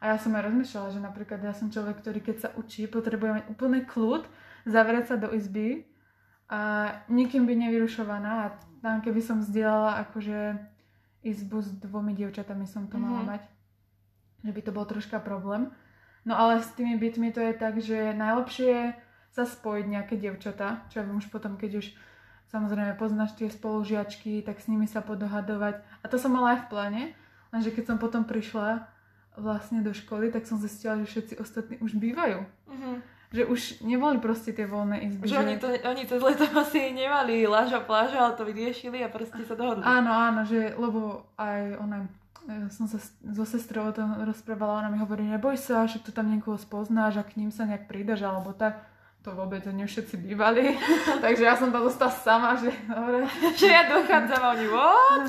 [0.00, 3.30] A ja som aj rozmýšľala, že napríklad ja som človek, ktorý keď sa učí, potrebuje
[3.32, 4.24] mať úplný kľud,
[4.64, 5.84] zavrieť sa do izby
[6.48, 6.60] a
[7.06, 8.32] nikým by nevyrušovaná.
[8.42, 8.46] A
[8.80, 10.58] tam keby som vzdielala akože
[11.22, 13.28] izbu s dvomi dievčatami som to mala Mhm.
[13.28, 13.42] mať,
[14.42, 15.70] že by to bol troška problém.
[16.24, 18.84] No ale s tými bytmi to je tak, že najlepšie je
[19.32, 21.86] sa spojiť nejaké dievčatá, čo ja viem už potom, keď už
[22.52, 25.80] samozrejme poznáš tie spolužiačky, tak s nimi sa podohadovať.
[26.04, 27.02] A to som mala aj v pláne,
[27.48, 28.84] lenže keď som potom prišla
[29.40, 32.44] vlastne do školy, tak som zistila, že všetci ostatní už bývajú.
[32.68, 32.92] Mhm.
[33.32, 35.24] Že už neboli proste tie voľné izby.
[35.24, 39.40] Že oni, to, oni cez leto asi nemali láža pláža, ale to vyriešili a proste
[39.48, 39.80] sa dohodli.
[39.88, 42.04] Áno, áno, že, lebo aj ona,
[42.44, 46.12] e, som sa so sestrou o tom rozprávala, ona mi hovorí, neboj sa, že tu
[46.12, 48.91] tam niekoho spoznáš a k ním sa nejak pridaš, alebo tak.
[49.22, 50.74] To vôbec oni všetci bývali,
[51.24, 53.22] takže ja som tam zostala sama, že dobre.
[53.60, 55.26] že ja dochádzam a oni, what?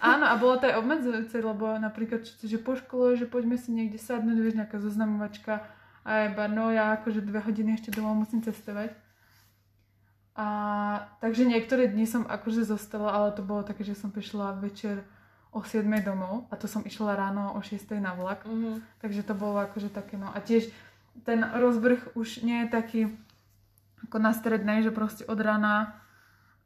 [0.00, 3.68] Áno, a bolo to aj obmedzujúce, lebo napríklad, že, že po škole, že poďme si
[3.76, 5.60] niekde sadnúť, vieš, nejaká zoznamovačka,
[6.04, 8.92] a iba, no ja akože dve hodiny ešte domov musím cestovať.
[10.36, 10.46] A
[11.24, 15.00] takže niektoré dni som akože zostala, ale to bolo také, že som prišla večer
[15.54, 18.44] o 7 domov a to som išla ráno o 6 na vlak.
[18.44, 18.84] Mhm.
[19.00, 20.28] Takže to bolo akože také, no.
[20.28, 20.68] A tiež
[21.24, 23.00] ten rozvrh už nie je taký
[24.04, 25.96] ako na strednej, že proste od rána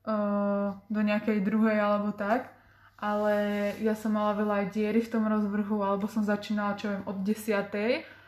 [0.03, 2.51] uh, do nejakej druhej alebo tak.
[2.97, 3.35] Ale
[3.79, 7.23] ja som mala veľa aj diery v tom rozvrhu, alebo som začínala, čo viem, od
[7.23, 7.71] 10.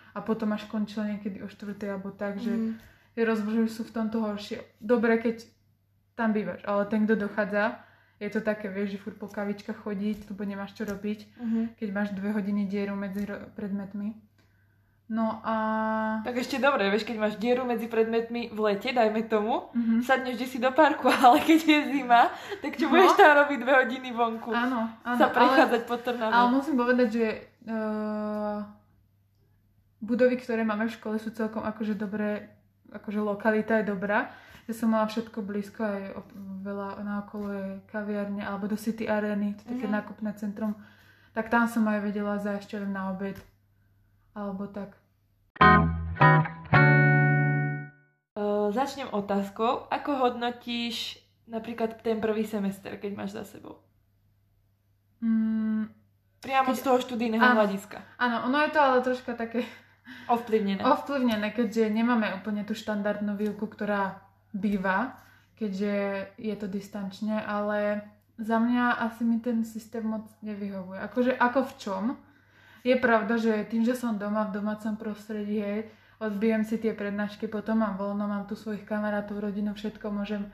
[0.08, 1.58] a potom až končila niekedy o 4.
[1.88, 2.78] alebo tak, že
[3.10, 4.62] tie rozvrhy sú v tomto horšie.
[4.78, 5.42] Dobre, keď
[6.14, 7.82] tam bývaš, ale ten, kto dochádza,
[8.16, 11.60] je to také, vieš, že furt po kavičkách chodiť, lebo nemáš čo robiť Mhm.
[11.74, 14.14] keď máš dve hodiny dieru medzi ro- predmetmi.
[15.10, 15.54] No a...
[16.22, 20.06] Tak ešte dobre, vieš, keď máš dieru medzi predmetmi v lete, dajme tomu, Mhm.
[20.06, 22.30] sadneš si do parku, ale keď je zima,
[22.62, 22.94] tak čo No.
[22.94, 24.54] budeš tam robiť dve hodiny vonku?
[24.54, 26.30] Áno, áno, sa ale, prechádzať po Trnave.
[26.30, 27.26] ale musím povedať, že
[27.66, 28.62] uh,
[30.00, 32.46] budovy, ktoré máme v škole sú celkom akože dobré,
[32.88, 34.30] akože lokalita je dobrá,
[34.64, 36.02] že som mala všetko blízko, aj
[36.62, 39.94] veľa naokolo je kaviarne, alebo do City Areny, to je také Mhm.
[39.96, 40.78] nákupné centrum,
[41.32, 43.34] tak tam som aj vedela zájsť na obed,
[44.32, 44.94] alebo tak.
[48.70, 49.86] Začnem otázkou.
[49.86, 53.82] Ako hodnotíš napríklad ten prvý semester, keď máš za sebou?
[55.20, 55.90] Mm,
[56.40, 57.56] Priamo Keď- z toho študijného Áno.
[57.60, 58.00] hľadiska.
[58.16, 59.60] áno, ono je to ale troška také
[60.32, 60.80] Ovplyvnené.
[60.80, 64.16] ovplyvnené, keďže nemáme úplne tú štandardnú výuku, ktorá
[64.50, 65.20] býva,
[65.54, 65.92] keďže
[66.34, 68.00] je to distančne, ale
[68.38, 70.96] za mňa asi mi ten systém moc nevyhovuje.
[71.02, 72.04] Akože ako v čom?
[72.80, 75.80] Je pravda, že tým, že som doma v domácom prostredí, hej,
[76.20, 80.48] odbijem si tie prednášky, potom mám voľno, mám tu svojich kamarátov, rodinu, všetko môžem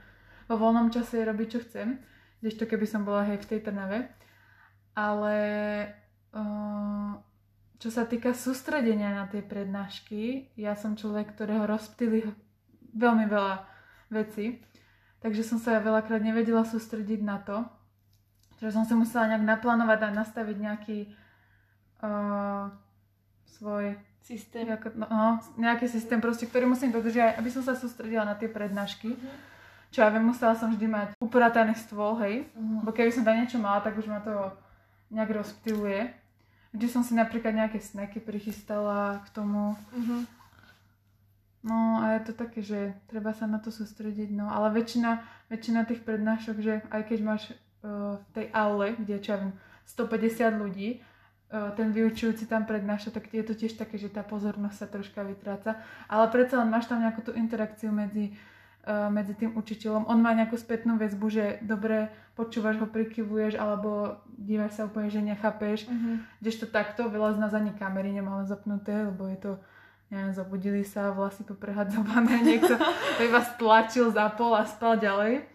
[0.47, 1.99] vo voľnom čase robiť, čo chcem.
[2.43, 4.11] Kdežto keby som bola hej v tej Trnave.
[4.95, 5.37] Ale
[7.77, 12.25] čo sa týka sústredenia na tie prednášky, ja som človek, ktorého rozptýli
[12.97, 13.67] veľmi veľa
[14.09, 14.65] vecí,
[15.21, 17.67] takže som sa veľakrát nevedela sústrediť na to,
[18.62, 20.99] že som sa musela nejak naplánovať a nastaviť nejaký
[22.03, 22.73] uh,
[23.47, 24.67] svoj Systém.
[24.67, 28.51] Ako, no, no, nejaký systém proste, ktorý musím dodržiavať, aby som sa sústredila na tie
[28.51, 29.15] prednášky.
[29.95, 32.51] Čo ja viem, musela som vždy mať uprataný stôl, hej.
[32.83, 34.51] Bo keby som tam niečo mala, tak už ma to
[35.15, 36.11] nejak rozptýluje.
[36.75, 39.79] Vždy som si napríklad nejaké snacky prichystala k tomu.
[39.95, 40.27] Mhm.
[41.63, 44.51] No a je to také, že treba sa na to sústrediť, no.
[44.51, 45.23] Ale väčšina,
[45.55, 47.55] väčšina tých prednášok, že aj keď máš
[47.87, 49.55] uh, v tej aule, kde čo ja viem,
[49.87, 50.99] 150 ľudí,
[51.49, 55.79] ten vyučujúci tam prednáša, tak je to tiež také, že tá pozornosť sa troška vytráca.
[56.11, 58.35] Ale predsa len máš tam nejakú tú interakciu medzi,
[58.83, 60.11] uh, medzi tým učiteľom.
[60.11, 65.23] On má nejakú spätnú väzbu, že dobre počúvaš ho, prikyvuješ, alebo dívaš sa úplne, že
[65.23, 65.87] nechápeš.
[65.87, 66.43] Mhm.
[66.43, 69.53] Kdežto takto veľa z nás ani kamery nemáme zapnuté, lebo je to,
[70.11, 72.75] neviem, zabudili sa, vlasy poprehadzované, niekto
[73.17, 75.47] to iba stlačil, zapol a spal ďalej.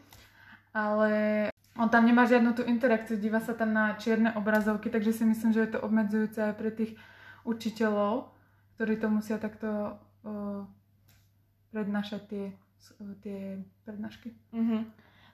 [0.72, 1.51] Ale
[1.82, 5.50] on tam nemá žiadnu tú interakciu, díva sa tam na čierne obrazovky, takže si myslím,
[5.50, 6.94] že je to obmedzujúce aj pre tých
[7.42, 8.30] učiteľov,
[8.78, 10.70] ktorí to musia takto o,
[11.74, 12.46] prednášať tie,
[13.26, 13.40] tie
[13.82, 14.30] prednášky.
[14.54, 14.78] Mhm.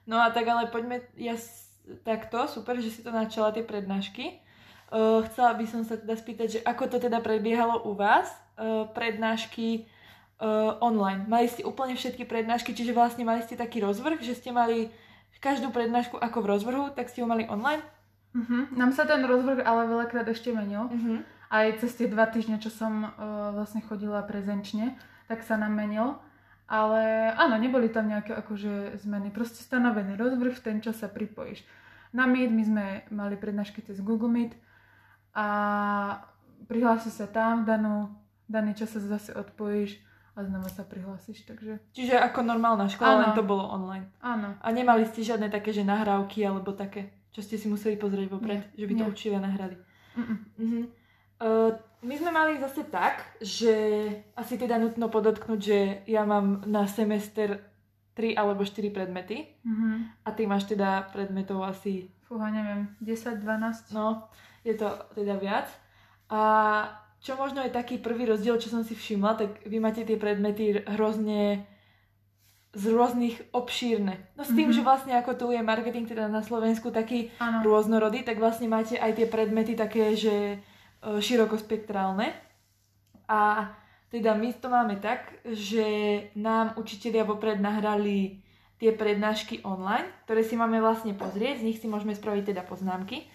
[0.08, 1.36] No a tak ale poďme, ja
[2.00, 4.40] takto, super, že si to načala tie prednášky.
[4.88, 8.24] Uh, chcela by som sa teda spýtať, že ako to teda prebiehalo u vás,
[8.56, 9.84] uh, prednášky
[10.40, 11.28] uh, online.
[11.28, 14.88] Mali ste úplne všetky prednášky, čiže vlastne mali ste taký rozvrh, že ste mali
[15.38, 17.82] každú prednášku ako v rozvrhu, tak ste ho mali online?
[18.36, 18.68] Uh-huh.
[18.76, 20.86] Nám sa ten rozvrh ale veľakrát ešte menil.
[20.90, 21.24] Mhm.
[21.48, 25.00] aj cez tie dva týždne, čo som uh, vlastne chodila prezenčne,
[25.32, 26.20] tak sa nám menil.
[26.68, 29.32] Ale áno, neboli tam nejaké akože zmeny.
[29.32, 31.64] Proste stanovený rozvrh, v ten čas sa pripojíš.
[32.12, 34.52] Na Meet my sme mali prednášky cez Google Meet
[35.32, 35.48] a
[36.68, 38.12] prihlási sa tam, danú,
[38.44, 39.96] daný čas sa zase odpojíš
[40.38, 41.82] a znova sa prihlásiš, takže...
[41.90, 43.20] Čiže ako normálna škola, Áno.
[43.20, 44.06] len to bolo online.
[44.20, 44.54] Áno.
[44.56, 48.62] A nemali ste žiadne také, že nahrávky alebo také, čo ste si museli pozrieť vopred,
[48.64, 49.10] Nie, že by to nie.
[49.10, 49.76] učiteľia nahrali.
[51.36, 51.70] Uh,
[52.00, 53.74] my sme mali zase tak, že
[54.32, 57.62] asi teda nutno podotknúť, že ja mám na semester
[58.12, 60.22] 3 alebo 4 predmety Mhm.
[60.22, 63.90] a ty máš teda predmetov asi, Fúha, neviem, 10, 12?
[63.90, 64.26] no,
[64.60, 65.66] je to teda viac.
[66.28, 66.40] A
[67.18, 70.82] čo možno je taký prvý rozdiel, čo som si všimla, tak vy máte tie predmety
[70.88, 71.66] hrozne
[72.70, 74.14] z rôznych obšírne.
[74.34, 74.74] No s tým, Mhm.
[74.74, 77.64] že vlastne ako tu je marketing teda na Slovensku taký Áno.
[77.64, 80.56] rôznorodý, tak vlastne máte aj tie predmety také, že e,
[81.18, 82.28] širokospektrálne.
[83.26, 83.72] A
[84.08, 85.84] teda my to máme tak, že
[86.34, 88.40] nám učitelia vopred nahrali
[88.76, 93.26] tie prednášky online, ktoré si máme vlastne pozrieť, z nich si môžeme spraviť teda poznámky.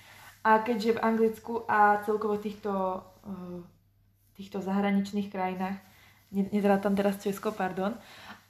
[0.41, 3.01] A keďže v Anglicku a celkovo týchto,
[4.33, 5.77] týchto zahraničných krajinách,
[6.33, 7.95] ne- nezrátam teraz Česko, pardon,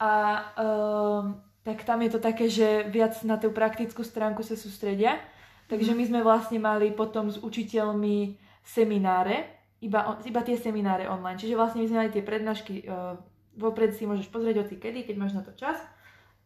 [0.00, 0.12] a
[0.58, 5.16] um, tak tam je to také, že viac na tú praktickú stránku sa sústredia.
[5.64, 9.48] Takže my sme vlastne mali potom s učiteľmi semináre,
[9.80, 11.40] iba, iba tie semináre online.
[11.40, 13.16] Čiže vlastne my sme mali tie prednášky, uh,
[13.56, 15.80] vopred si môžeš pozrieť hoci kedy, keď máš na to čas.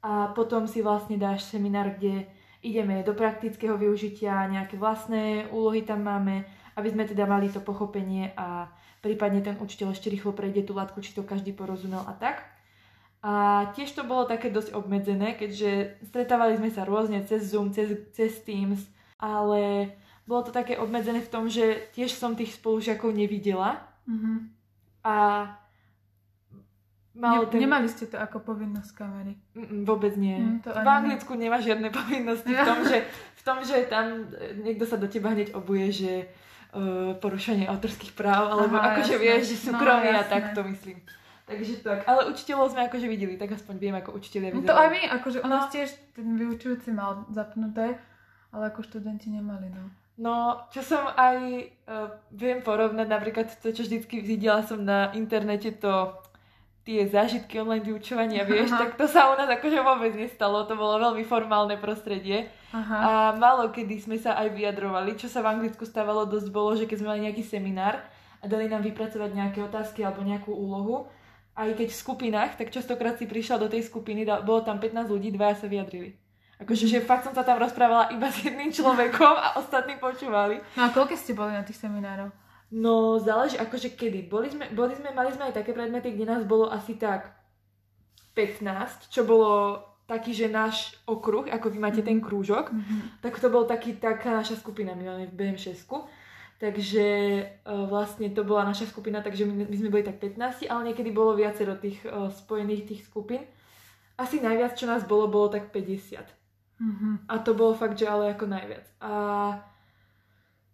[0.06, 2.30] A potom si vlastne dáš seminár, kde
[2.62, 6.46] ideme do praktického využitia, nejaké vlastné úlohy tam máme,
[6.78, 8.70] aby sme teda mali to pochopenie a
[9.02, 12.46] prípadne ten učiteľ ešte rýchlo prejde tú latku, či to každý porozumel a tak.
[13.18, 13.32] A
[13.74, 18.38] tiež to bolo také dosť obmedzené, keďže stretávali sme sa rôzne cez Zoom, cez, cez
[18.46, 18.78] Teams,
[19.18, 19.90] ale
[20.22, 24.48] bolo to také obmedzené v tom, že tiež som tých spolužiakov nevidela Mhm.
[25.04, 25.14] a
[27.12, 27.60] malo Ne, ten...
[27.60, 29.34] Nemali ste to ako povinnosť kamery.
[29.52, 30.38] Mm, Vôbec nie.
[30.38, 30.80] Mm, to v.
[30.80, 34.30] Anglicku nemá žiadne povinnosti v tom, že, v tom, že tam
[34.62, 36.12] niekto sa do teba hneď obuje, že
[36.70, 39.24] uh, porušenie autorských práv, alebo Aha, akože jasné.
[39.24, 40.98] vieš, že súkromie No, a tak to myslím.
[41.44, 44.68] Takže tak, ale učiteľov sme akože videli, tak aspoň viem, ako učiteľia No vyzerajú.
[44.68, 45.72] to aj my, akože u nás No.
[45.72, 47.96] tiež ten vyučujúci mal zapnuté,
[48.50, 49.88] ale ako študenti nemali, no.
[50.18, 50.34] No,
[50.68, 51.38] čo som aj
[51.86, 56.10] uh, viem porovnať, napríklad to, čo vždycky videla som na internete, to
[56.88, 58.80] tie zážitky online vyučovania, vieš, Aha.
[58.80, 62.48] tak to sa u nás akože vôbec nestalo, to bolo veľmi formálne prostredie.
[62.72, 62.96] Aha.
[62.96, 66.88] A málo kedy sme sa aj vyjadrovali, čo sa v Anglicku stávalo dosť bolo, že
[66.88, 68.00] keď sme mali nejaký seminár
[68.40, 71.12] a dali nám vypracovať nejaké otázky alebo nejakú úlohu,
[71.60, 75.28] aj keď v skupinách, tak častokrát si prišla do tej skupiny, bolo tam 15 ľudí,
[75.28, 76.16] dvaja sa vyjadrili.
[76.56, 80.56] Akože, že fakt som sa tam rozprávala iba s jedným človekom a ostatní počúvali.
[80.72, 82.32] No a koľko ste boli na tých seminároch?
[82.68, 84.28] No, záleží akože kedy.
[84.28, 87.32] Boli sme, boli sme, mali sme aj také predmety, kde nás bolo asi tak
[88.36, 93.20] 15, čo bolo taký, že náš okruh, ako vy máte ten krúžok, Mhm.
[93.20, 96.08] tak to bol taký, taká naša skupina, my máme v BM6.
[96.58, 97.44] Takže e,
[97.86, 101.38] vlastne to bola naša skupina, takže my, my sme boli tak 15, ale niekedy bolo
[101.38, 103.46] viacero tých e, spojených tých skupín.
[104.18, 106.26] Asi najviac, čo nás bolo, bolo tak 50.
[106.82, 107.30] Mhm.
[107.30, 108.86] A to bolo fakt, že ale ako najviac.
[108.98, 109.12] A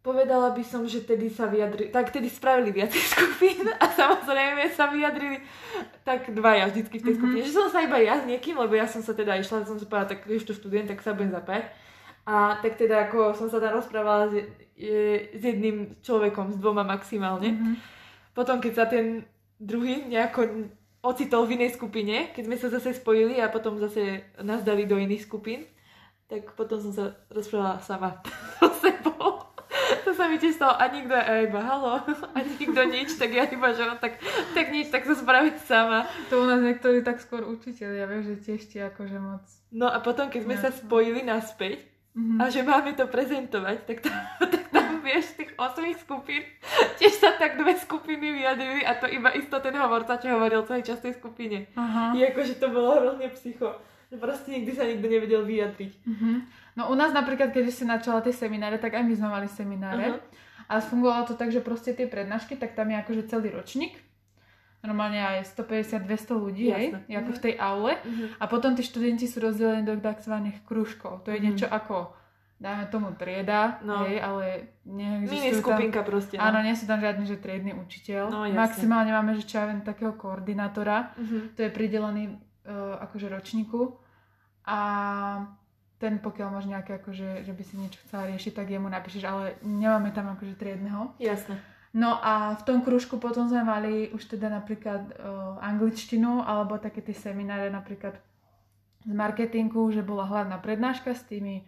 [0.05, 4.93] povedala by som, že tedy sa vyjadrili, tak tedy spravili viacej skupín a samozrejme sa
[4.93, 5.41] vyjadrili
[6.05, 7.41] tak dvaja vždycky v tej skupine.
[7.41, 9.89] Že som sa iba ja s niekým, lebo ja som sa teda išla, som sa
[9.89, 11.73] povedala, tak to študujem, tak sa budem zapájať.
[12.29, 14.45] A tak teda ako som sa tam rozprávala s,
[14.77, 17.57] je- s jedným človekom, s dvoma maximálne.
[17.57, 17.75] Mhm.
[18.37, 19.25] Potom keď sa ten
[19.57, 20.69] druhý nejako
[21.01, 25.01] ocitol v inej skupine, keď sme sa zase spojili a potom zase nás dali do
[25.01, 25.65] iných skupín,
[26.29, 28.21] tak potom som sa rozprávala sama
[28.61, 29.44] so sebou.
[30.05, 33.45] To sa mi tiež stalo a nikto, a iba halo, a nikto nič, tak ja
[33.45, 34.21] iba, že no, tak,
[34.53, 36.05] tak nič, tak sa spraviť sama.
[36.29, 39.45] To u nás niektorí tak skôr učiteľi, ja viem, že tiež ti akože moc.
[39.71, 40.81] No a potom, keď sme sa Jasné.
[40.81, 41.79] spojili naspäť
[42.15, 42.39] Mhm.
[42.39, 44.15] a že máme to prezentovať, tak tam,
[44.55, 46.47] tak tam vieš, tých osmých skupín,
[46.95, 50.87] tiež sa tak dve skupiny vyjadrili a to iba isto ten hovorca, čo hovoril celý
[50.87, 51.67] čas tej skupine.
[51.75, 52.15] Aha.
[52.15, 53.83] I akože to bolo hrozne psycho.
[54.07, 55.93] Že proste nikdy sa nikto nevedel vyjadriť.
[56.07, 56.31] Mhm.
[56.75, 60.07] No u nás napríklad, keď si načala tie semináre, tak aj my sme mali semináre.
[60.11, 60.19] Aha.
[60.67, 63.95] A fungovalo to tak, že proste tie prednášky, tak tam je akože celý ročník.
[64.81, 66.05] Normálne aj 150-200
[66.35, 66.99] ľudí, hej, Jasné.
[67.07, 67.37] je ako Mhm.
[67.37, 67.93] v tej aule.
[67.97, 68.25] Mhm.
[68.37, 70.35] A potom tí študenti sú rozdelení do tzv.
[70.63, 71.23] krúžkov.
[71.23, 71.45] To je Mhm.
[71.47, 72.13] niečo ako,
[72.59, 74.05] dáme tomu trieda, No.
[74.05, 74.45] hej, ale
[74.85, 75.79] Mini neexistujú tam...
[75.79, 76.37] skupinka proste.
[76.37, 78.25] Áno, nie sú tam žiadny, že triedny učiteľ.
[78.29, 78.57] No, jasne.
[78.59, 81.13] Maximálne máme, že čo ja viem, takého koordinátora.
[81.17, 81.55] Mhm.
[81.55, 82.25] To je pridelený
[82.65, 83.97] uh, akože ročníku.
[84.65, 84.79] A
[85.99, 89.57] ten, pokiaľ máš nejaké, akože, že by si niečo chcela riešiť, tak jemu napíšeš, ale
[89.63, 91.15] nemáme tam akože triedneho.
[91.23, 91.57] Jasné.
[91.95, 96.99] No a v tom krúžku potom sme mali už teda napríklad uh, angličtinu alebo také
[96.99, 98.19] tie semináre napríklad
[99.07, 101.63] z marketingu, že bola hlavná prednáška s tými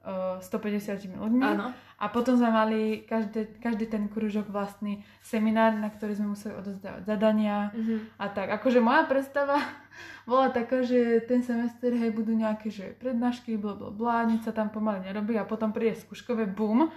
[0.00, 1.44] 150 ľuďmi.
[1.44, 1.70] Áno.
[2.00, 7.04] A potom sme mali každý, každý ten kružok vlastný seminár, na ktorý sme museli odozdávať
[7.04, 8.16] zadania Mhm.
[8.16, 8.48] a tak.
[8.56, 9.60] Akože moja predstava
[10.30, 14.56] bola taká, že ten semester, hej, budú nejaké, že prednášky, bla bla bla, nič sa
[14.56, 16.88] tam pomaly nerobí a potom príde skúškové boom,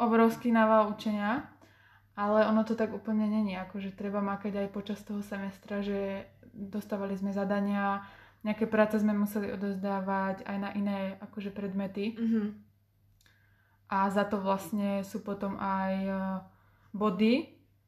[0.00, 1.44] obrovský nával učenia,
[2.16, 7.18] ale ono to tak úplne není, akože treba makať aj počas toho semestra, že dostávali
[7.18, 8.06] sme zadania,
[8.44, 12.42] nejaké práce sme museli odozdávať aj na iné akože predmety Mhm.
[13.86, 16.12] a za to vlastne sú potom aj e,
[16.92, 17.34] body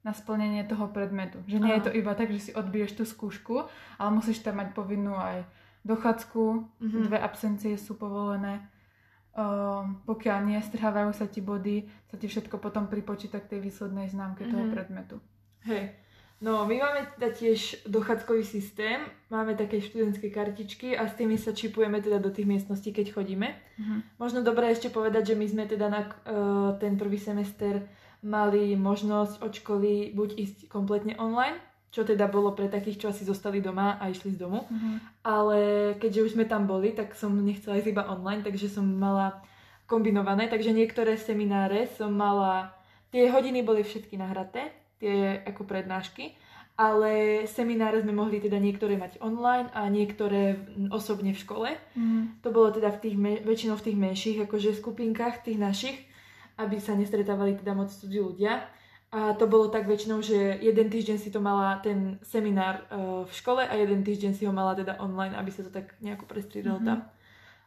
[0.00, 1.42] na splnenie toho predmetu.
[1.44, 1.86] Že nie je Áno.
[1.86, 5.42] to iba tak, že si odbiješ tú skúšku, ale musíš tam mať povinnú aj
[5.82, 6.42] dochádzku,
[6.80, 6.98] Mhm.
[7.04, 8.70] dve absencie sú povolené.
[9.32, 11.76] Um, pokiaľ nie, strhávajú sa ti body,
[12.06, 14.72] sa ti všetko potom pripočíta k tej výslednej známke toho Mhm.
[14.72, 15.16] predmetu.
[15.62, 15.92] Hej.
[16.36, 19.00] No, my máme teda tiež dochádzkový systém,
[19.32, 23.56] máme také študentské kartičky a s tými sa čipujeme teda do tých miestností, keď chodíme.
[23.80, 24.20] Mhm.
[24.20, 27.88] Možno dobré ešte povedať, že my sme teda na uh, ten prvý semester
[28.20, 31.56] mali možnosť od školy buď ísť kompletne online,
[31.88, 35.24] čo teda bolo pre takých, čo asi zostali doma a išli z domu, Mhm.
[35.24, 35.58] ale
[35.96, 39.40] keďže už sme tam boli, tak som nechcela ísť iba online, takže som mala
[39.88, 42.76] kombinované, takže niektoré semináre som mala,
[43.08, 46.32] tie hodiny boli všetky nahraté, tie ako prednášky,
[46.76, 51.68] ale semináre sme mohli teda niektoré mať online a niektoré mm, osobne v škole.
[51.96, 52.44] Mhm.
[52.44, 55.96] To bolo teda v tých, väčšinou v tých menších akože skupinkách, tých našich,
[56.56, 58.64] aby sa nestretávali teda moc cudzí ľudia.
[59.12, 63.32] A to bolo tak väčšinou, že jeden týždeň si to mala ten seminár uh, v
[63.32, 66.82] škole a jeden týždeň si ho mala teda online, aby sa to tak nejako prestriedalo
[66.82, 66.84] Mhm.
[66.84, 66.98] tam.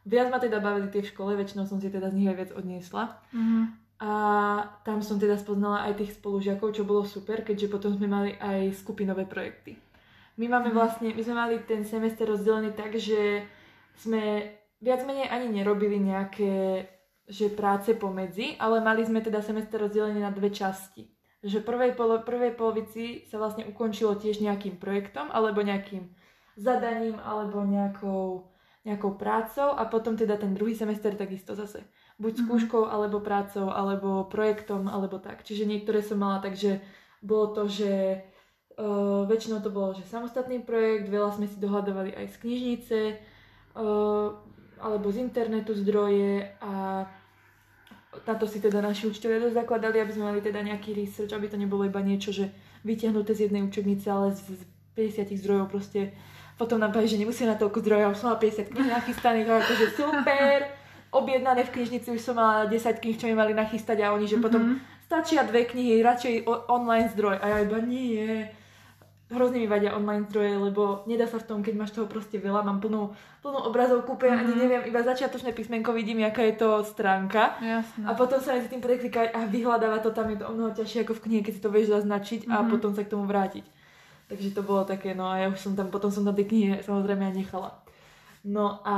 [0.06, 2.52] Viac ma teda bavili tie v škole, väčšinou som si teda z nich aj viac
[2.54, 3.04] odniesla.
[3.34, 3.62] Mhm.
[4.00, 4.12] A
[4.88, 8.72] tam som teda spoznala aj tých spolužiakov, čo bolo super, keďže potom sme mali aj
[8.80, 9.76] skupinové projekty.
[10.40, 10.76] My máme Mhm.
[10.76, 13.44] vlastne, my sme mali ten semester rozdelený tak, že
[14.00, 16.88] sme viac menej ani nerobili nejaké
[17.30, 21.06] že práce pomedzi, ale mali sme teda semester rozdelený na dve časti.
[21.46, 26.10] Že prvej, polo, prvej polovici sa vlastne ukončilo tiež nejakým projektom alebo nejakým
[26.58, 28.50] zadaním alebo nejakou,
[28.82, 31.86] nejakou prácou a potom teda ten druhý semester takisto zase.
[32.20, 32.42] Buď Mhm.
[32.46, 35.48] skúškou, alebo prácou, alebo projektom, alebo tak.
[35.48, 36.84] Čiže niektoré som mala tak, že
[37.24, 38.20] bolo to, že
[38.76, 43.00] uh, väčšinou to bolo, že samostatný projekt, veľa sme si dohľadovali aj z knižnice,
[43.76, 44.36] uh,
[44.80, 47.04] alebo z internetu zdroje a
[48.26, 51.60] na to si teda naši učiteľe zakladali, aby sme mali teda nejaký research, aby to
[51.60, 52.50] nebolo iba niečo, že
[52.84, 54.64] vyťahnuté z jednej učebnice, ale z, z
[54.96, 56.16] 50 zdrojov proste.
[56.58, 60.58] Potom nám povedali, že nemusíme na toľko zdrojov, som mala 50 kníh nachystaných, akože super,
[61.12, 64.38] objednané v knižnici, už som mala 10 kníh, čo mi mali nachystať a oni, že
[64.38, 64.76] potom Mhm.
[65.02, 67.36] stačia dve knihy, radšej o- online zdroj.
[67.36, 68.46] A ja iba nie.
[69.28, 72.62] Hrozne mi vadia online zdroje, lebo nedá sa v tom, keď máš toho proste veľa,
[72.62, 74.58] mám plnú, plnú obrazovku, úplne ani Mhm.
[74.60, 77.54] neviem, iba začiatočné písmenko vidím, aká je to stránka.
[77.60, 78.06] Jasné.
[78.06, 81.04] A potom sa medzi tým preklikať a vyhľadávať to, tam je to o mnoho ťažšie
[81.04, 82.70] ako v knihe, keď si to vieš zaznačiť a Mhm.
[82.70, 83.66] potom sa k tomu vrátiť.
[84.28, 86.82] Takže to bolo také, no a ja už som tam, potom som tam tie knihy
[86.82, 87.70] samozrejme aj nechala.
[88.44, 88.98] No a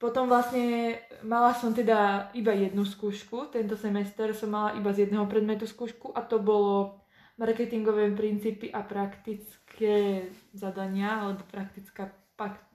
[0.00, 5.28] potom vlastne mala som teda iba jednu skúšku, tento semester som mala iba z jedného
[5.28, 7.04] predmetu skúšku a to bolo
[7.36, 10.26] marketingové princípy a praktické
[10.56, 12.08] zadania, alebo praktická,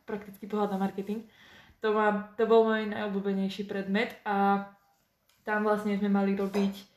[0.06, 1.26] praktický pohľad na marketing.
[1.82, 4.70] To, ma, to bol môj najobľúbenejší predmet a
[5.42, 6.96] tam vlastne sme mali robiť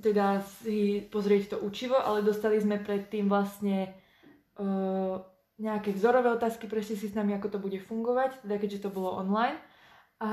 [0.00, 3.92] teda si pozrieť to učivo, ale dostali sme predtým vlastne
[4.56, 5.20] uh,
[5.60, 9.12] nejaké vzorové otázky, prešli si s nami, ako to bude fungovať, teda keďže to bolo
[9.12, 9.60] online.
[10.24, 10.30] A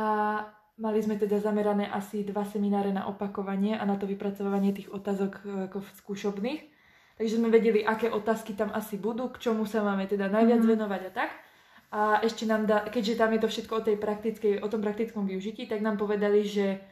[0.79, 5.31] mali sme teda zamerané asi dva semináre na opakovanie a na to vypracovanie tých otázok
[5.43, 6.61] e, ako v skúšobných.
[7.17, 10.69] Takže sme vedeli, aké otázky tam asi budú, k čomu sa máme teda najviac Mhm.
[10.69, 11.31] venovať a tak.
[11.87, 15.23] A ešte nám dá, keďže tam je to všetko o, tej praktickej, o tom praktickom
[15.23, 16.83] využití, tak nám povedali, že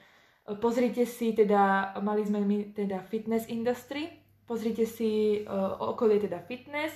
[0.63, 4.07] pozrite si, teda mali sme my teda fitness industry,
[4.47, 6.95] pozrite si uh, okolie teda fitness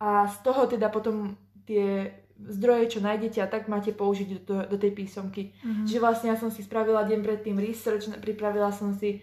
[0.00, 4.76] a z toho teda potom tie zdroje, čo nájdete a tak máte použiť do, do
[4.76, 5.52] tej písomky.
[5.60, 5.84] Mhm.
[5.84, 9.20] Čiže vlastne ja som si spravila deň predtým research, pripravila som si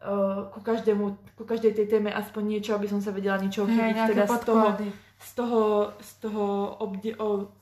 [0.00, 1.04] uh, ku, každému,
[1.36, 4.38] ku každej tej téme aspoň niečo, aby som sa vedela niečo chytiť nejaké teda z
[4.42, 4.66] toho,
[5.14, 5.60] z toho,
[6.00, 6.44] z toho
[6.80, 7.52] obde, o,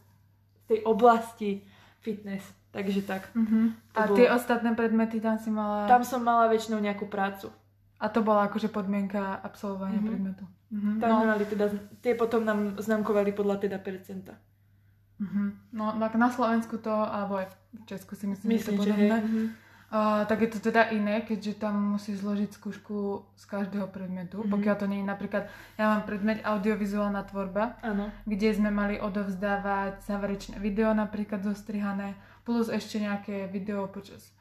[0.64, 1.66] tej oblasti
[1.98, 2.46] fitness.
[2.70, 3.26] Takže tak.
[3.34, 5.84] To A bolo- tie ostatné predmety tam si mala...
[5.84, 7.50] Tam som mala väčšinou nejakú prácu.
[7.98, 10.06] A to bola akože podmienka absolvovania Mhm.
[10.06, 10.44] predmetu.
[10.72, 11.04] Mhm.
[11.04, 11.68] Tam No, teda,
[12.00, 14.40] tie potom nám známkovali podľa teda percenta.
[15.20, 15.76] mhm.
[15.76, 17.46] no tak na Slovensku to, alebo aj
[17.76, 19.16] v Česku si myslím, Myslím, že to podobné.
[19.20, 19.42] Mhm.
[19.92, 24.40] Uh, tak je to teda iné, keďže tam musíš zložiť skúšku z každého predmetu.
[24.40, 24.48] Mhm.
[24.48, 28.08] Pokiaľ to nie je napríklad, ja mám predmet audiovizuálna tvorba, Áno.
[28.24, 32.16] kde sme mali odovzdávať záverečné video napríklad zostrihané,
[32.48, 34.32] plus ešte nejaké video počas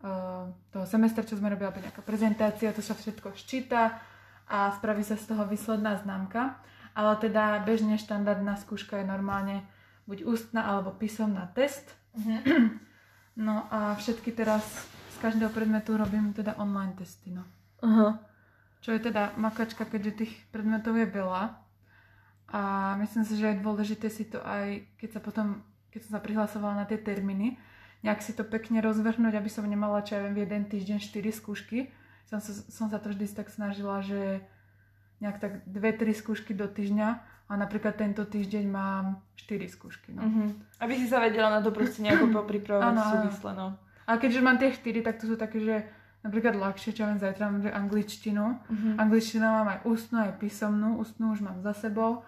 [0.00, 4.00] uh, toho semestra, čo sme robili, nejaká prezentácia, to sa všetko ščíta
[4.48, 6.60] a spraví sa z toho výsledná známka.
[6.94, 9.66] Ale teda bežne štandardná skúška je normálne
[10.06, 11.90] buď ústna alebo písomná test.
[13.34, 14.62] No a všetky teraz
[15.10, 17.34] z každého predmetu robím teda online testy.
[17.34, 17.42] No.
[17.82, 18.22] Aha.
[18.78, 21.58] Čo je teda makačka, keďže tých predmetov je veľa.
[22.54, 26.22] A myslím si, že je dôležité si to aj, keď sa potom, keď som sa
[26.22, 27.58] prihlasovala na tie termíny,
[28.06, 31.34] nejak si to pekne rozvrhnúť, aby som nemala, čo ja viem, v jeden týždeň 4
[31.34, 31.90] skúšky.
[32.28, 34.40] Som som sa to vždy tak snažila, že
[35.22, 37.08] nejak tak 2-3 skúšky do týždňa
[37.48, 40.12] a napríklad tento týždeň mám 4 skúšky.
[40.12, 40.24] No.
[40.24, 40.44] Mhm.
[40.80, 43.76] Aby si sa vedela na to proste nejako popripravovať súvisle, no.
[44.04, 45.88] A keďže mám tie 4, tak to sú také, že
[46.24, 48.60] napríklad ľahšie, čo viem, zajtra mám angličtinu.
[48.68, 48.90] Mhm.
[49.00, 51.00] Angličtina mám aj ústnu, aj písomnú.
[51.00, 52.24] Ústnu už mám za sebou.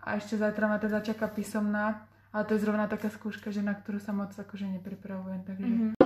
[0.00, 2.06] A ešte zajtra ma teda čaká písomná.
[2.30, 5.42] Ale to je zrovna taká skúška, že na ktorú sa moc akože nepripravujem.
[5.42, 5.66] Takže...
[5.66, 5.99] Mhm.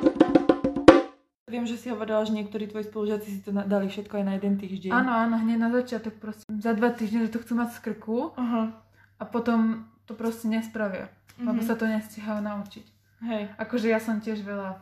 [1.45, 4.57] Viem, že si hovorila, že niektorí tvoji spolužiaci si to dali všetko aj na jeden
[4.57, 4.97] týždeň.
[4.97, 6.49] Áno, áno, hneď na začiatok proste.
[6.49, 8.73] Za dva týždne, to chcú mať z krku Aha.
[9.21, 11.13] a potom to proste nespravia.
[11.37, 11.67] Lebo Mhm.
[11.69, 12.87] sa to nestihajú naučiť.
[13.29, 13.43] Hej.
[13.61, 14.81] Akože ja som tiež veľa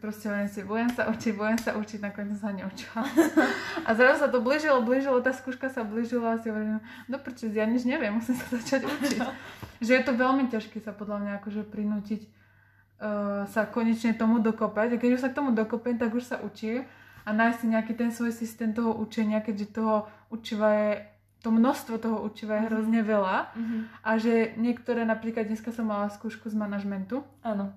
[0.00, 3.02] proste len si budem sa učiť, budem sa učiť, nakoniec sa neučila.
[3.86, 6.80] A zrazu sa to blížilo, blížilo, tá skúška sa blížila a si hovorím,
[7.12, 9.18] no prečo, ja nič neviem, musím sa začať učiť.
[9.84, 12.24] že je to veľmi ťažké sa podľa mňa akože prinútiť
[13.50, 14.94] sa konečne tomu dokopať.
[14.94, 16.86] A keď už sa k tomu dokopem, tak už sa učím
[17.22, 20.90] a nájsť si nejaký ten svoj systém toho učenia, keďže toho učiva je
[21.42, 23.78] to množstvo toho učiva je hrozne veľa Mhm.
[24.06, 27.74] a že niektoré, napríklad dneska som mala skúšku z manažmentu Áno.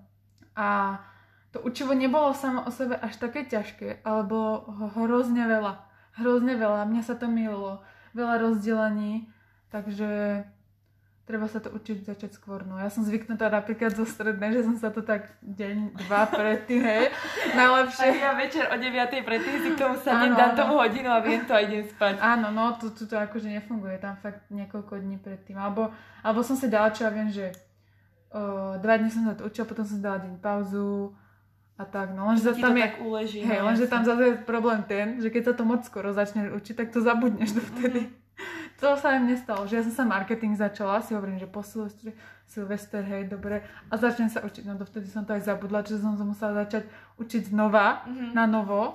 [0.53, 1.01] a
[1.49, 5.81] to učivo nebolo samo o sebe až také ťažké, ale ho hrozne veľa.
[6.19, 6.85] Hrozne veľa.
[6.85, 7.81] Mňa sa to mililo.
[8.13, 9.27] Veľa rozdelení,
[9.73, 10.43] takže
[11.25, 12.61] treba sa to učiť začať skôr.
[12.69, 16.85] No, ja som zvyknutá napríklad zo strednej, že som sa to tak deň, dva predtým,
[16.85, 18.21] hej, A najlepšie.
[18.21, 19.25] ja večer o 9.
[19.25, 22.21] predtým si k tomu sadnem, dám tomu hodinu a viem to a idem spať.
[22.21, 25.57] Áno, no, tu, tu to akože nefunguje, tam fakt niekoľko dní predtým.
[25.57, 25.89] Alebo,
[26.21, 27.49] alebo som si dala, čo ja viem, že
[28.29, 31.09] o, dva dní som sa to učila, potom som dala deň pauzu
[31.75, 33.39] a tak, no, lenže tam to je, uleží.
[33.43, 36.53] hej, no, lenže tam zase je problém ten, že keď sa to moc skoro začneš
[36.53, 38.13] učiť, tak to zabudneš dovtedy.
[38.85, 42.13] To sa im nestalo, že ja som sa marketing začala, si hovorím, že po Silvestri,
[42.45, 43.59] Silvester, hej, dobre,
[43.89, 46.85] a začnem sa učiť, no dovtedy som to aj zabudla, že som sa musela začať
[47.17, 48.25] učiť znova, Mhm.
[48.31, 48.93] na novo,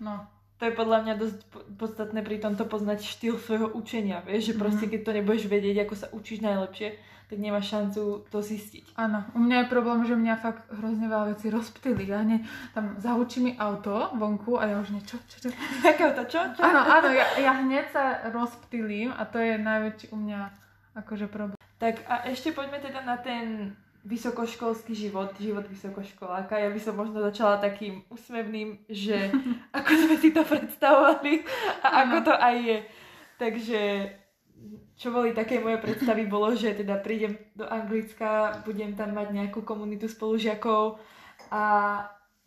[0.00, 0.24] no,
[0.56, 4.54] To je podľa mňa dosť po- podstatné pri tomto poznať štýl svojho učenia, vieš, že
[4.54, 4.90] proste Mhm.
[4.90, 6.88] keď to nebudeš vedieť, ako sa učíš najlepšie,
[7.30, 8.98] tak nemáš šancu to zistiť.
[8.98, 12.10] Áno, u mňa je problém, že mňa fakt hrozne veľa vecí rozptýli.
[12.10, 12.42] Ja hneď
[12.74, 15.48] tam zahučí mi auto vonku a ja už niečo, čo, čo.
[15.78, 16.42] Takého to čo?
[16.58, 16.60] čo?
[16.66, 20.40] Áno, áno, ja, ja hneď sa rozptýlim a to je najväčší u mňa
[20.98, 21.54] akože problém.
[21.78, 26.58] Tak a ešte poďme teda na ten vysokoškolský život, život vysokoškoláka.
[26.58, 29.30] Ja by som možno začala takým úsmevným, že
[29.78, 31.46] ako sme si to predstavovali
[31.86, 32.78] a ako to aj je.
[33.38, 33.80] Takže
[35.00, 39.64] čo boli také moje predstavy bolo, že teda prídem do Anglicka, budem tam mať nejakú
[39.64, 41.00] komunitu spolužiakov
[41.48, 41.62] a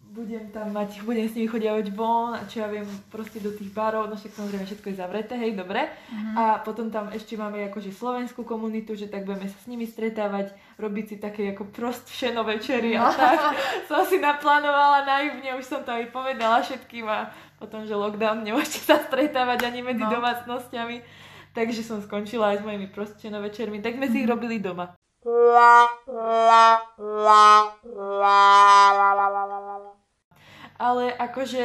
[0.03, 3.73] budem tam mať, budem s nimi chodiavať von a čo ja viem, proste do tých
[3.73, 5.89] barov, no však samozrejme všetko je zavreté, hej, dobre.
[6.13, 6.33] Mhm.
[6.37, 10.53] A potom tam ešte máme akože slovenskú komunitu, že tak budeme sa s nimi stretávať,
[10.77, 13.57] robiť si také ako prostšeno večery a tak.
[13.89, 18.85] Som si naplánovala naivne, už som to aj povedala všetkým a potom, že lockdown, nemôžete
[18.85, 20.13] sa stretávať ani medzi No.
[20.13, 21.22] domácnosťami.
[21.53, 24.97] Takže som skončila aj s mojimi prostšeno večermi, tak sme si ich robili doma.
[30.81, 31.63] Ale akože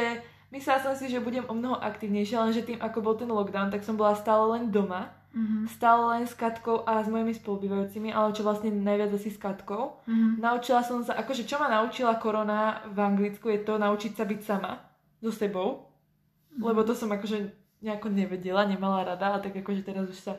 [0.53, 3.81] myslela som si, že budem o mnoho aktívnejšia, lenže tým, ako bol ten lockdown, tak
[3.81, 5.09] som bola stále len doma.
[5.33, 5.69] Mhm.
[5.69, 10.01] Stále len s Katkou a s mojimi spolubývajúcimi, ale čo vlastne najviac asi s Katkou.
[10.05, 10.41] Mhm.
[10.41, 14.39] Naučila som sa, akože čo ma naučila korona v Anglicku je to naučiť sa byť
[14.41, 14.81] sama
[15.21, 15.89] so sebou,
[16.57, 20.33] lebo to som akože nejako nevedela, nemala rada a tak akože teraz už sa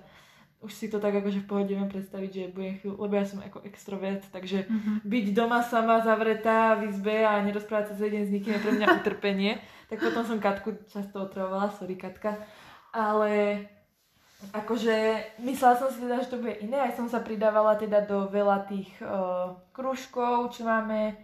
[0.61, 3.41] už si to tak akože v pohode viem predstaviť, že budem chvíľu, lebo ja som
[3.41, 5.09] ako extrovert, takže Mhm.
[5.09, 8.73] byť doma sama zavretá v izbe a nerozprávať sa celý deň s nikým je pre
[8.77, 9.57] mňa utrpenie.
[9.89, 12.37] tak potom som Katku často otravovala, sorry Katka.
[12.93, 13.65] Ale
[14.53, 14.97] akože
[15.41, 16.77] myslela som si teda, že to bude iné.
[16.77, 21.17] Aj som sa pridávala teda do veľa tých uh, krúžkov, čo máme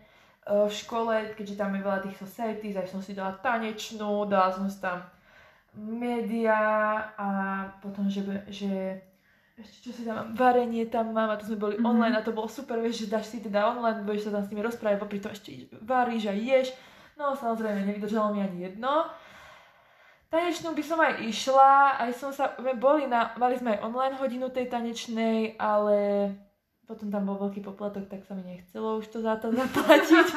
[0.48, 4.48] uh, v škole, keďže tam je veľa tých societies, aj som si dala tanečnú, dala
[4.48, 5.04] som si tam
[5.76, 6.58] média
[7.14, 7.28] a
[7.84, 9.00] potom, že, že
[9.56, 11.84] ešte čo si tam mám, varenie tam mám a to sme boli Mhm.
[11.84, 11.92] mm-hmm.
[11.92, 14.50] online a to bolo super, vieš, že dáš si teda online, budeš sa tam s
[14.52, 16.76] nimi rozprávať, popri tom ešte varíš a ješ.
[17.16, 19.08] No samozrejme, nevydržalo mi ani jedno.
[20.28, 24.52] Tanečnú by som aj išla, aj som sa, boli na, mali sme aj online hodinu
[24.52, 26.28] tej tanečnej, ale
[26.86, 30.28] potom tam bol veľký poplatok, tak sa mi nechcelo už to za to zaplatiť.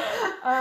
[0.48, 0.54] a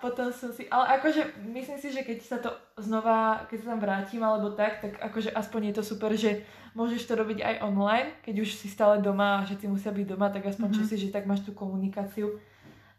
[0.00, 2.48] potom som si, ale akože myslím si, že keď sa to
[2.80, 6.40] znova, keď sa tam vrátim alebo tak, tak akože aspoň je to super, že
[6.72, 10.32] môžeš to robiť aj online, keď už si stále doma a všetci musia byť doma,
[10.32, 10.88] tak aspoň mm-hmm.
[10.88, 12.40] si, že tak máš tú komunikáciu.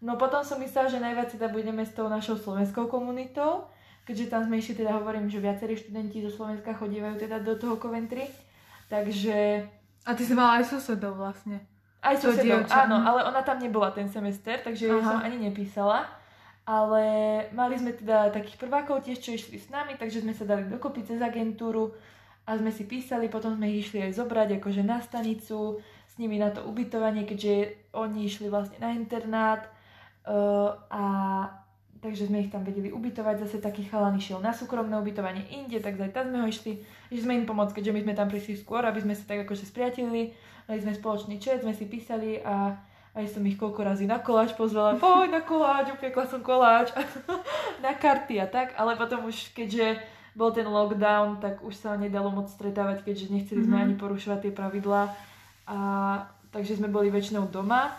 [0.06, 3.66] No potom som myslela, že najviac teda budeme s tou našou slovenskou komunitou,
[4.06, 7.82] keďže tam sme išli, teda hovorím, že viacerí študenti zo Slovenska chodívajú teda do toho
[7.82, 8.30] Coventry.
[8.86, 9.66] Takže...
[10.06, 11.66] A ty si mala aj susedov vlastne.
[12.06, 16.06] Aj susedov, áno, ale ona tam nebola ten semester, takže ju som ani nepísala.
[16.66, 17.04] Ale
[17.54, 21.06] mali sme teda takých prvákov tiež, čo išli s nami, takže sme sa dali dokopy
[21.06, 21.94] cez agentúru
[22.46, 26.42] a sme si písali, potom sme ich išli aj zobrať akože na stanicu, s nimi
[26.42, 29.66] na to ubytovanie, keďže oni išli vlastne na internát
[30.26, 31.04] uh, a
[32.06, 35.98] takže sme ich tam vedeli ubytovať, zase taký chalan išiel na súkromné ubytovanie inde, tak
[35.98, 38.86] aj tam sme ho išli, že sme im pomôcť, keďže my sme tam prišli skôr,
[38.86, 42.74] aby sme sa tak akože spriatelili mali sme spoločný chat, sme si písali a
[43.16, 46.92] aj som ich koľko razy na koláč pozvala, poď na koláč, upiekla som koláč,
[47.86, 50.04] na karty a tak, ale potom už keďže
[50.36, 53.86] bol ten lockdown, tak už sa nedalo moc stretávať, keďže nechceli sme mm-hmm.
[53.88, 55.04] ani porušovať tie pravidlá.
[55.66, 55.78] A,
[56.52, 57.96] takže sme boli väčšinou doma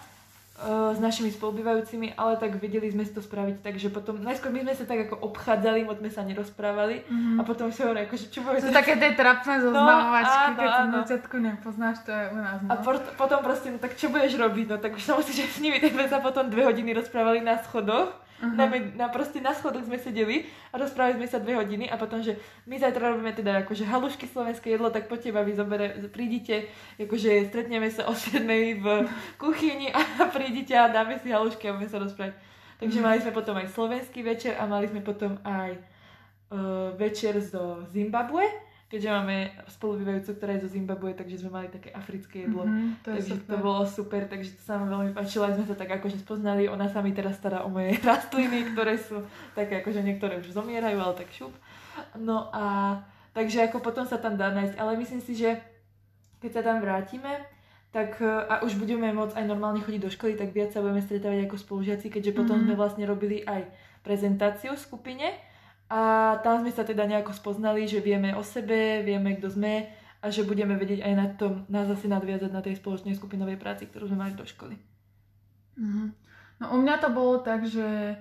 [0.96, 4.72] s našimi spolubývajúcimi, ale tak vedeli sme si to spraviť, takže potom, najskôr my sme
[4.72, 7.36] sa tak ako obchádzali, moc sme sa nerozprávali mm-hmm.
[7.36, 8.64] a potom si hovorili, akože čo bude...
[8.64, 12.38] To také tie trapné no, zoznamovačky, no, keď sa na začiatku nepoznáš, to je u
[12.40, 12.58] nás.
[12.64, 12.68] No.
[12.72, 15.60] A por- potom proste, no tak čo budeš robiť, no tak už sa musíš s
[15.60, 18.52] nimi, tak sme sa potom dve hodiny rozprávali na schodoch Uh-huh.
[18.52, 22.20] Na, na, proste na schodoch sme sedeli a rozprávali sme sa dve hodiny a potom,
[22.20, 22.36] že
[22.68, 26.68] my zajtra robíme teda akože halušky slovenské jedlo, tak poďte vy zobere, prídite,
[27.00, 28.44] akože stretneme sa o 7
[28.76, 28.86] v
[29.40, 30.04] kuchyni a
[30.36, 32.36] prídite a dáme si halušky a budeme sa rozprávať.
[32.76, 33.08] Takže uh-huh.
[33.08, 35.80] mali sme potom aj slovenský večer a mali sme potom aj
[36.52, 41.90] uh, večer zo Zimbabwe keďže máme spolubývajúcu, ktorá je zo Zimbabwe, takže sme mali také
[41.90, 42.62] africké jedlo.
[42.62, 43.50] Mm-hmm, to takže super.
[43.50, 46.70] to bolo super, takže to sa nám veľmi páčilo, aj sme sa tak akože spoznali.
[46.70, 49.26] Ona sa mi teraz stará o moje rastliny, ktoré sú
[49.58, 51.50] také akože niektoré už zomierajú, ale tak šup.
[52.14, 52.98] No a
[53.34, 55.58] takže ako potom sa tam dá nájsť, ale myslím si, že
[56.38, 57.42] keď sa tam vrátime,
[57.90, 61.48] tak a už budeme môcť aj normálne chodiť do školy, tak viac sa budeme stretávať
[61.48, 62.76] ako spolužiaci, keďže potom mm-hmm.
[62.76, 63.66] sme vlastne robili aj
[64.04, 65.26] prezentáciu v skupine,
[65.86, 69.86] a tam sme sa teda nejako spoznali, že vieme o sebe, vieme, kto sme
[70.18, 73.86] a že budeme vedieť aj na tom, na zase nadviazať na tej spoločnej skupinovej práci,
[73.86, 74.74] ktorú sme mali do školy.
[75.78, 76.06] Mm-hmm.
[76.58, 78.18] No u mňa to bolo tak, že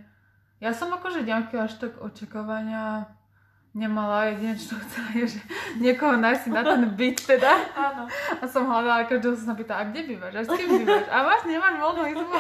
[0.62, 3.10] ja som akože nejaké až tak očakávania
[3.76, 4.32] nemala.
[4.32, 5.42] Jedine, čo chcela je, že
[5.84, 7.52] niekoho nájsť na ten byt teda.
[7.76, 8.08] Áno.
[8.40, 10.34] A som hľadala, každého som sa pýtala, a kde bývaš?
[10.34, 11.06] A s kým bývaš?
[11.12, 12.38] A máš, nemáš voľnú izbu?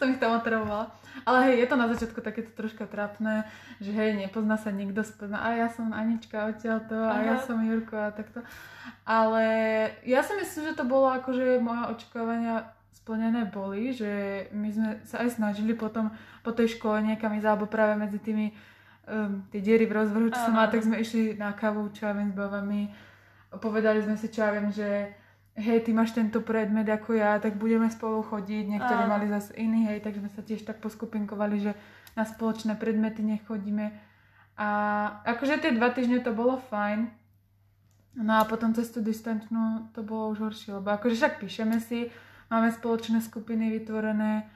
[0.00, 0.88] som ich tam otravovala.
[1.24, 3.48] Ale hej, je to na začiatku takéto troška trápne,
[3.80, 7.96] že hej, nepozná sa nikto, spozná, a ja som Anička odtiaľto, a ja som Jurko
[7.96, 8.44] a takto.
[9.08, 9.44] Ale
[10.04, 15.24] ja si myslím, že to bolo akože moje očakávania splnené boli, že my sme sa
[15.24, 16.12] aj snažili potom
[16.44, 18.52] po tej škole niekam ísť, alebo práve medzi tými
[19.06, 22.12] um, tie diery v rozvrhu, čo som mala, tak sme išli na kávu, čo ja
[22.12, 22.90] viem, s babami.
[23.56, 25.14] Povedali sme si, čo ja viem, že
[25.56, 28.76] hej, ty máš tento predmet ako ja, tak budeme spolu chodiť.
[28.76, 29.12] Niektorí Áno.
[29.16, 31.72] mali zase iný, hej, takže sme sa tiež tak poskupinkovali, že
[32.12, 33.92] na spoločné predmety nechodíme.
[34.56, 34.68] A
[35.24, 37.08] akože tie dva týždne to bolo fajn.
[38.16, 42.08] No a potom cez tú distančnú to bolo už horšie, lebo akože však píšeme si,
[42.48, 44.48] máme spoločné skupiny vytvorené,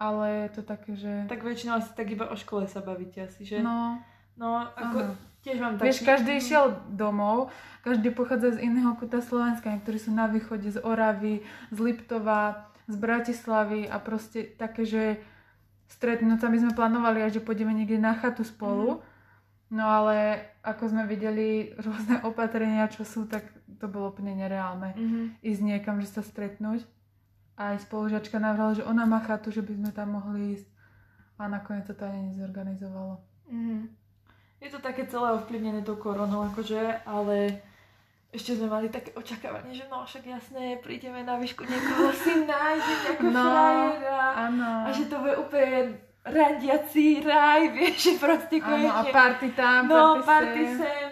[0.00, 1.28] ale je to také, že...
[1.28, 3.60] Tak väčšinou asi tak iba o škole sa bavíte asi, že?
[3.60, 4.00] No.
[4.40, 4.96] No, ako...
[5.04, 5.88] Aha Tiež mám taký...
[5.88, 7.48] Vieš, každý išiel domov,
[7.80, 11.40] každý pochádza z iného kuta Slovenska, niektorí sú na východe, z Oravy,
[11.72, 15.24] z Liptova, z Bratislavy a proste také, že
[15.88, 19.80] stretnúť sa, my sme plánovali aj, že pôjdeme niekde na chatu spolu, mm.
[19.80, 23.48] no ale ako sme videli rôzne opatrenia, čo sú, tak
[23.80, 25.24] to bolo úplne nereálne mm-hmm.
[25.40, 26.84] ísť niekam, že sa stretnúť.
[27.60, 30.68] A aj spolužiačka navrhala, že ona má chatu, že by sme tam mohli ísť
[31.36, 33.20] a nakoniec sa to ani nezorganizovalo.
[33.52, 33.80] Mm-hmm.
[34.60, 37.64] Je to také celé ovplyvnené tou koronou, akože, ale
[38.32, 43.06] ešte sme mali také očakávanie, že no však jasné, prídeme na výšku, niekoho si nájdeme
[43.16, 44.24] ako no, frajera.
[44.36, 44.70] Áno.
[44.84, 48.92] A že to bude úplne randiací raj, vieš, že proste konečne...
[48.92, 51.09] Áno, a party tam, no, party, party sem, sem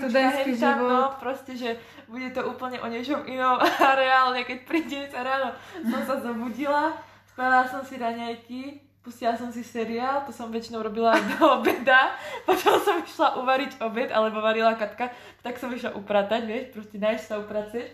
[0.00, 0.88] študentský život.
[0.88, 5.56] No, proste, že bude to úplne o niečom inom a reálne, keď príde sa ráno,
[5.82, 6.92] som sa zobudila,
[7.32, 12.10] spravila som si raňajky, pustila som si seriál, to som väčšinou robila do obeda,
[12.42, 15.14] potom som išla uvariť obed, alebo varila Katka,
[15.46, 17.86] tak som išla upratať, vieš, proste nájsť sa upraceš.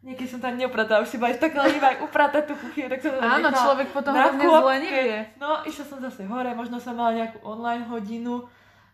[0.00, 3.52] Niekedy som tam neupratala, už si bola tak lenivá upratať tú kuchyňu, tak som Áno,
[3.52, 5.28] človek potom hrozne zlenivie.
[5.36, 8.48] No, išla som zase hore, možno som mala nejakú online hodinu,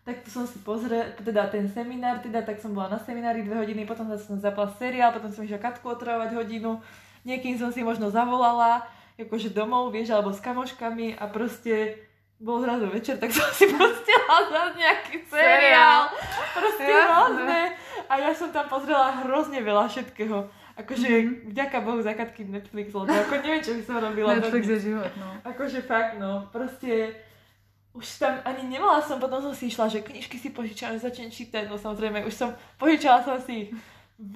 [0.07, 3.59] tak to som si pozrela, teda ten seminár, teda tak som bola na seminári dve
[3.59, 6.79] hodiny, potom som zapala seriál, potom som išla Katku otravovať hodinu,
[7.27, 8.87] niekým som si možno zavolala,
[9.19, 11.99] akože domov, vieš, alebo s kamoškami a proste
[12.39, 16.07] bol zrazu večer, tak som si pustila za nejaký seriál.
[16.55, 17.03] Proste Jasné.
[17.03, 17.61] hrozné.
[18.07, 20.47] A ja som tam pozrela hrozne veľa všetkého.
[20.77, 21.51] Akože mm-hmm.
[21.51, 24.37] vďaka Bohu za katky Netflix, lebo ako neviem, čo by som robila.
[24.39, 25.35] Netflix je život, no.
[25.43, 27.17] Akože fakt, no, proste
[27.97, 31.33] už tam ani nemala som, potom som si išla, že knižky si požičala, že začnem
[31.33, 33.73] čítať, no samozrejme, už som, požičala som si
[34.21, 34.35] v,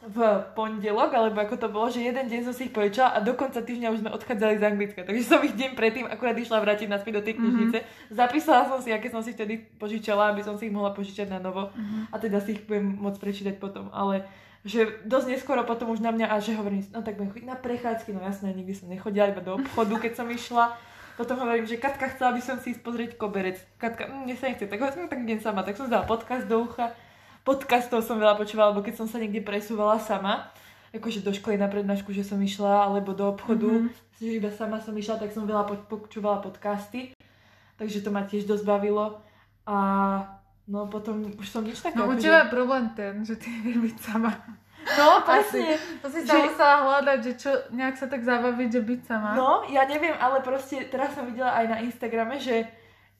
[0.00, 0.16] v
[0.56, 3.60] pondelok, alebo ako to bolo, že jeden deň som si ich požičala a do konca
[3.60, 7.20] týždňa už sme odchádzali z Anglicka, takže som ich deň predtým akurát išla vrátiť naspäť
[7.20, 7.76] do tej knižnice.
[7.76, 8.16] Mm-hmm.
[8.16, 11.36] Zapísala som si, aké som si vtedy požičala, aby som si ich mohla požičať na
[11.36, 12.08] novo Mhm.
[12.08, 14.24] a teda si ich budem môcť prečítať potom, ale
[14.64, 17.56] že dosť neskoro potom už na mňa a že hovorím, no tak budem chodiť na
[17.56, 20.76] prechádzky, no jasné, nikdy som nechodila iba do obchodu, keď som išla.
[21.20, 23.60] Potom hovorím, že Katka chcela by som si ísť pozrieť koberec.
[23.76, 25.60] Katka, mm, mne sa nechce, tak hovorím, tak idem sama.
[25.60, 26.96] Tak som dala podcast do ucha.
[27.44, 30.48] Podcastov som veľa počúvala, lebo keď som sa niekde presúvala sama,
[30.96, 34.16] akože do školy na prednášku, že som išla, alebo do obchodu, mm-hmm.
[34.16, 37.12] že iba sama som išla, tak som veľa po- počúvala podcasty.
[37.76, 39.20] Takže to ma tiež dosť bavilo.
[39.68, 39.76] A
[40.72, 42.00] no potom už som nič také.
[42.00, 44.32] No u akože- teba je problém ten, že ty nevieš byť sama.
[44.90, 45.76] No, presne.
[46.00, 49.30] To si sa Že- musela hľadať, že čo, nejak sa tak zabaviť, že byť sama.
[49.32, 52.64] No, ja neviem, ale proste teraz som videla aj na Instagrame, že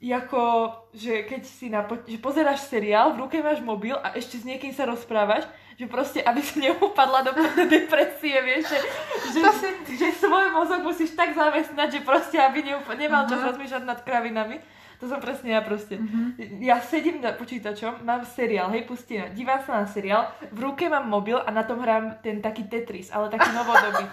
[0.01, 0.43] ako,
[0.91, 4.73] že keď si na, že pozeráš seriál, v ruke máš mobil a ešte s niekým
[4.73, 5.45] sa rozprávaš,
[5.77, 7.33] že proste, aby si neupadla do
[7.67, 8.79] depresie, vieš, že,
[9.37, 13.53] že, si- že svoj mozog musíš tak zamestnať, že proste, aby neup- nemal čas Aha.
[13.53, 14.80] rozmýšľať nad kravinami.
[15.01, 15.97] To som presne ja proste.
[15.97, 16.37] Mhm.
[16.61, 21.09] Ja sedím na počítačom, mám seriál, hej, pustím, divám sa na seriál, v ruke mám
[21.09, 24.05] mobil a na tom hrám ten taký Tetris, ale taký novodobý.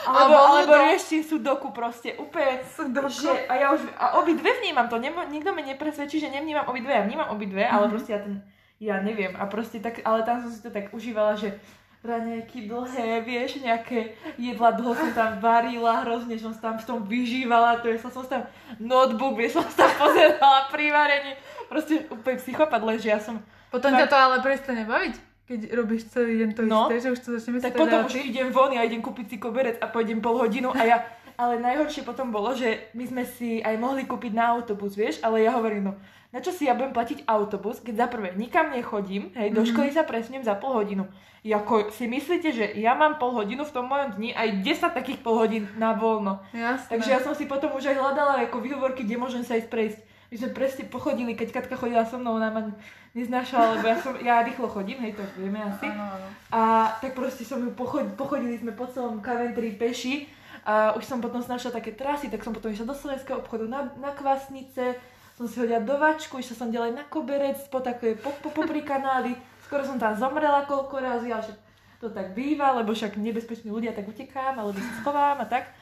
[0.00, 3.10] Alebo, Alebo alebo riešim sudoku proste, úplne, Sudoku.
[3.10, 6.94] že, a ja už, a obidve vnímam to, Nemo, nikto mi nepresvedčí, že nevnímam obidve,
[6.94, 7.90] ja vnímam obidve, ale Mhm.
[7.90, 8.34] proste ja ten,
[8.78, 11.58] ja neviem, a proste tak, ale tam som si to tak užívala, že
[12.00, 17.84] raňajky dlhé, vieš, nejaké jedla dlho som tam varila, hrozne som tam v tom vyžívala,
[17.84, 18.48] to je, som, som tam
[18.80, 21.32] notebook, vieš, som tam pozerala pri varení,
[21.68, 23.36] proste úplne psychopat, že ja som,
[23.68, 26.88] Potom ťa to ale prestane baviť, keď robíš celý deň to No.
[26.88, 29.76] isté, že už to začneme tak potom už idem von, ja idem kúpiť si koberec
[29.78, 30.98] a pôjdem pol hodinu a ja,
[31.36, 35.44] ale najhoršie potom bolo, že my sme si aj mohli kúpiť na autobus, vieš, ale
[35.44, 35.94] ja hovorím, no,
[36.30, 39.68] na čo si ja budem platiť autobus, keď za prvé nikam nechodím, hej, do Mhm.
[39.68, 41.06] školy sa presnem za pol hodinu.
[41.40, 45.18] Jako si myslíte, že ja mám pol hodinu v tom mojom dni aj 10 takých
[45.18, 46.38] pol hodín na voľno.
[46.52, 46.86] Jasné.
[46.90, 49.98] Takže ja som si potom už aj hľadala ako výhovorky, kde môžem sa ísť prejsť.
[50.30, 52.62] My sme presne pochodili, keď Katka chodila so mnou, ona ma
[53.10, 55.88] neznášala, lebo ja, som, ja rýchlo chodím, hej, to vieme asi.
[55.88, 56.26] Áno, áno.
[56.48, 56.60] A
[56.94, 60.30] tak proste som ju pochod, pochodili sme po celom Coventry peši
[60.62, 63.90] a už som potom snašla také trasy, tak som potom išla do slovenského obchodu na,
[63.96, 64.94] na kvasnice,
[65.40, 68.84] som si hodila do vačku, išla som ďalej na koberec, po také po, po, popri
[68.84, 69.32] kanály,
[69.64, 71.58] skoro som tam zomrela koľko razy, ale však
[71.96, 75.72] to tak býva, lebo však nebezpeční ľudia tak utekám, alebo sa schovám a tak.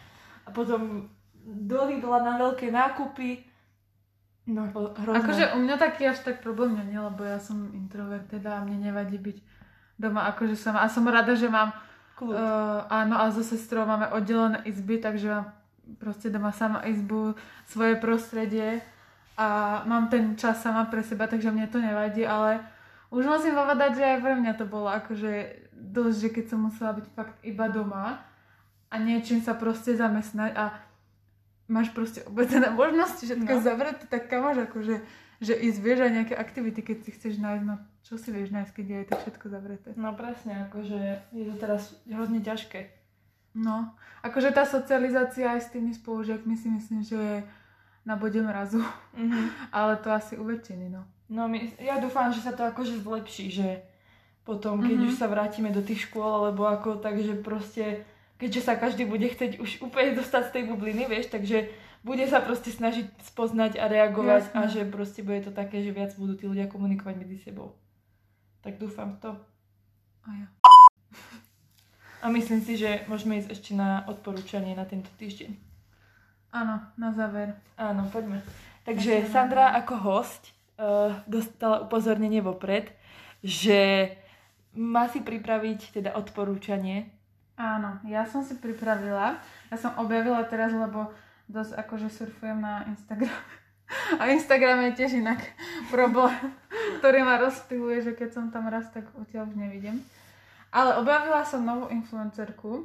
[0.46, 1.10] A potom
[1.42, 3.42] do Lidla na veľké nákupy,
[4.46, 5.26] no hrozné.
[5.26, 9.18] Akože u mňa taký až tak problém nie, lebo ja som introvert, teda mne nevadí
[9.18, 9.38] byť
[9.98, 11.74] doma, akože som, a som rada, že mám,
[12.14, 12.30] Kľud.
[12.30, 15.50] uh, áno, a so sestrou máme oddelené izby, takže mám
[15.98, 17.34] proste doma sama izbu,
[17.66, 18.86] svoje prostredie
[19.38, 19.48] a
[19.86, 22.58] mám ten čas sama pre seba, takže mne to nevadí, ale
[23.14, 25.32] už musím povedať, že aj pre mňa to bolo akože
[25.72, 28.18] dosť, že keď som musela byť fakt iba doma
[28.90, 30.74] a niečím sa proste zamestnať a
[31.70, 33.62] máš proste obmedzené možnosti, všetko No.
[33.62, 35.00] zavreté, tak kam máš akože,
[35.38, 38.72] že ísť vieš aj nejaké aktivity, keď si chceš nájsť, no čo si vieš nájsť,
[38.74, 39.88] keď je to všetko zavreté.
[39.94, 40.98] No presne, akože
[41.30, 42.90] je to teraz hrozne ťažké.
[43.54, 47.36] No, akože tá socializácia aj s tými spolužiakmi si myslím, že je
[48.08, 48.80] na bode mrazu,
[49.12, 49.40] Mhm.
[49.76, 51.04] ale to asi u väčšiny, no.
[51.28, 53.84] No my, ja dúfam, že sa to akože zlepší, že
[54.40, 55.04] potom, keď Mhm.
[55.04, 59.60] už sa vrátime do tých škôl, alebo ako, takže proste, keďže sa každý bude chcieť
[59.60, 61.68] už úplne dostať z tej bubliny, vieš, takže
[62.00, 64.56] bude sa proste snažiť spoznať a reagovať Jasné.
[64.56, 67.76] a že proste bude to také, že viac budú tí ľudia komunikovať medzi sebou.
[68.64, 69.30] Tak dúfam v to.
[70.24, 70.46] A ja.
[72.18, 75.67] A myslím si, že môžeme ísť ešte na odporúčanie na tento týždeň.
[76.48, 77.52] Áno, na záver.
[77.76, 78.40] Áno, poďme.
[78.88, 79.32] Takže Poďme.
[79.32, 82.88] Sandra ako host uh, dostala upozornenie vopred,
[83.44, 84.12] že
[84.72, 87.12] má si pripraviť teda odporúčanie.
[87.58, 89.42] Áno, ja som si pripravila.
[89.68, 91.10] Ja som objavila teraz, lebo
[91.50, 93.34] dosť akože surfujem na Instagram.
[94.20, 95.42] A Instagram je tiež inak
[95.94, 96.36] problém,
[97.00, 100.00] ktorý ma rozptiluje, že keď som tam raz, tak odtiaľ už nevidím.
[100.68, 102.84] Ale objavila som novú influencerku.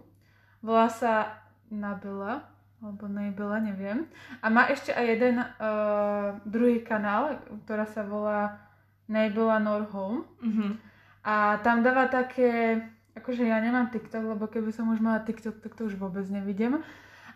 [0.63, 2.52] Volá sa Nabila,
[2.83, 4.03] alebo Nabila, neviem.
[4.43, 8.59] A má ešte aj jeden uh, druhý kanál, ktorá sa volá
[9.07, 10.27] Nabila Norholm.
[10.43, 10.75] Uh-huh.
[11.23, 15.77] A tam dáva také akože ja nemám TikTok, lebo keby som už mala TikTok, tak
[15.77, 16.81] to už vôbec nevidím.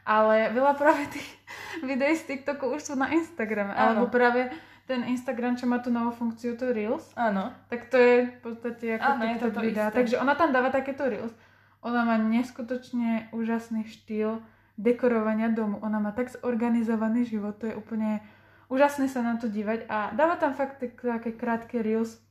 [0.07, 1.27] Ale veľa práve tých
[1.89, 3.75] videí z TikToku už sú na Instagrame.
[3.75, 4.03] Áno.
[4.03, 4.49] Alebo práve
[4.87, 7.51] ten Instagram, čo má tú novú funkciu, to Reels, Áno.
[7.67, 9.91] tak to je v podstate ako Áno, TikTok isté.
[9.91, 11.35] Takže ona tam dáva takéto Reels.
[11.83, 14.39] Ona má neskutočne úžasný štýl
[14.77, 15.81] dekorovania domu.
[15.81, 18.21] Ona má tak zorganizovaný život, to je úplne
[18.69, 22.21] úžasné sa na to dívať a dáva tam fakt tak- také krátke Reels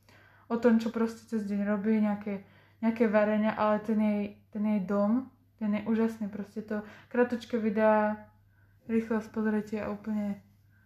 [0.46, 2.46] o tom, čo proste cez deň robí, nejaké,
[2.80, 4.24] nejaké varenia, ale ten jej,
[4.54, 5.26] ten jej dom,
[5.58, 8.30] ten je úžasný, proste to kratočké videá,
[8.86, 10.38] rýchlo pozrite a úplne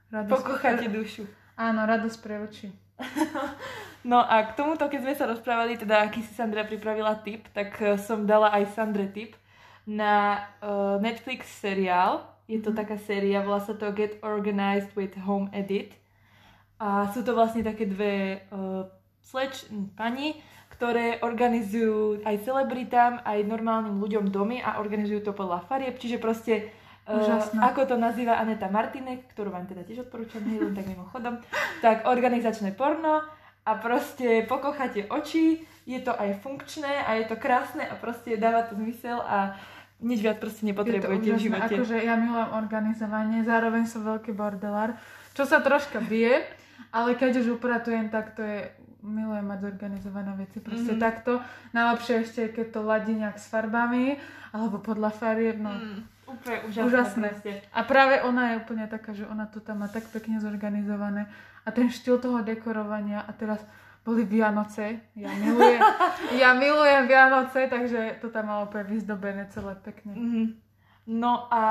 [0.08, 0.32] radosť.
[0.32, 1.28] Pokocháte dušu.
[1.60, 2.72] Áno, radosť pre oči.
[4.00, 7.76] No a k tomuto, keď sme sa rozprávali, teda aký si Sandra pripravila tip, tak
[7.84, 9.36] eh, som dala aj Sandre tip
[9.90, 12.22] na uh, Netflix seriál.
[12.46, 15.98] Je to taká séria, volá sa to Get Organized with Home Edit.
[16.78, 18.86] A sú to vlastne také dve uh,
[19.26, 20.38] sleč, hm, pani,
[20.70, 26.72] ktoré organizujú aj celebritám, aj normálnym ľuďom domy a organizujú to podľa farieb, čiže proste
[27.04, 31.42] uh, ako to nazýva Aneta Martinek, ktorú vám teda tiež odporúčam, hej, len tak mimochodom,
[31.84, 33.26] tak organizačné porno
[33.66, 38.64] a proste pokocháte oči, je to aj funkčné a je to krásne a proste dáva
[38.64, 39.58] to zmysel a
[40.00, 41.74] nič viac proste nepotrebujete v živote.
[41.76, 44.96] Akože ja milujem organizovanie, zároveň som veľký bordelár,
[45.32, 46.42] čo sa troška bije,
[46.90, 50.60] ale keď už upratujem, tak to je milujem mať zorganizované veci.
[50.60, 51.00] Proste Mhm.
[51.00, 51.40] takto.
[51.72, 54.20] Najlepšie ešte, keď to ladí nejak s farbami,
[54.50, 55.56] alebo podľa farieb.
[55.56, 55.72] No.
[55.72, 56.84] Mm, úplne úžasné.
[56.84, 57.28] Úžasné.
[57.32, 57.52] proste.
[57.72, 61.32] A práve ona je úplne taká, že ona to tam má tak pekne zorganizované.
[61.64, 63.24] A ten štýl toho dekorovania.
[63.24, 63.60] A teraz
[64.04, 65.00] boli Vianoce.
[65.16, 65.80] Ja milujem,
[66.40, 70.12] ja milujem Vianoce, takže to tam malo úplne vyzdobené celé pekne.
[70.16, 70.44] Mhm.
[71.10, 71.64] No a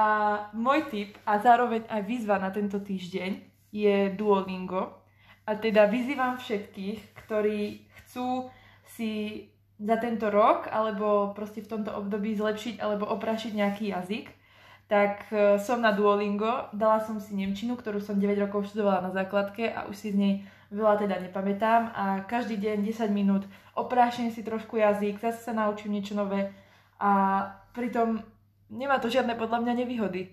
[0.51, 3.39] môj tip a zároveň aj výzva na tento týždeň
[3.71, 4.99] je Duolingo.
[5.47, 8.51] A teda vyzývam všetkých, ktorí chcú
[8.86, 9.45] si
[9.80, 14.27] za tento rok alebo proste v tomto období zlepšiť alebo oprašiť nejaký jazyk,
[14.91, 19.11] tak e, som na Duolingo, dala som si Nemčinu, ktorú som 9 rokov študovala na
[19.13, 20.34] základke a už si z nej
[20.70, 23.43] veľa teda nepamätám a každý deň 10 minút
[23.74, 26.53] oprášim si trošku jazyk, zase sa naučím niečo nové
[27.01, 27.41] a
[27.74, 28.22] pritom
[28.70, 30.30] nemá to žiadne podľa mňa nevýhody.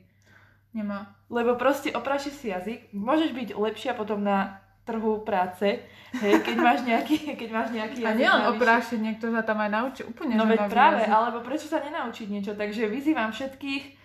[0.76, 1.16] Nemá.
[1.32, 5.82] Lebo proste oprášiš si jazyk, môžeš byť lepšia potom na trhu práce,
[6.14, 10.03] hej, keď máš nejaký, keď máš nejaký A nielen oprášiť, niekto sa tam aj naučí
[10.07, 11.11] úplne No veď práve, jazyk.
[11.11, 12.53] alebo prečo sa nenaučiť niečo?
[12.55, 13.95] Takže vyzývam všetkých,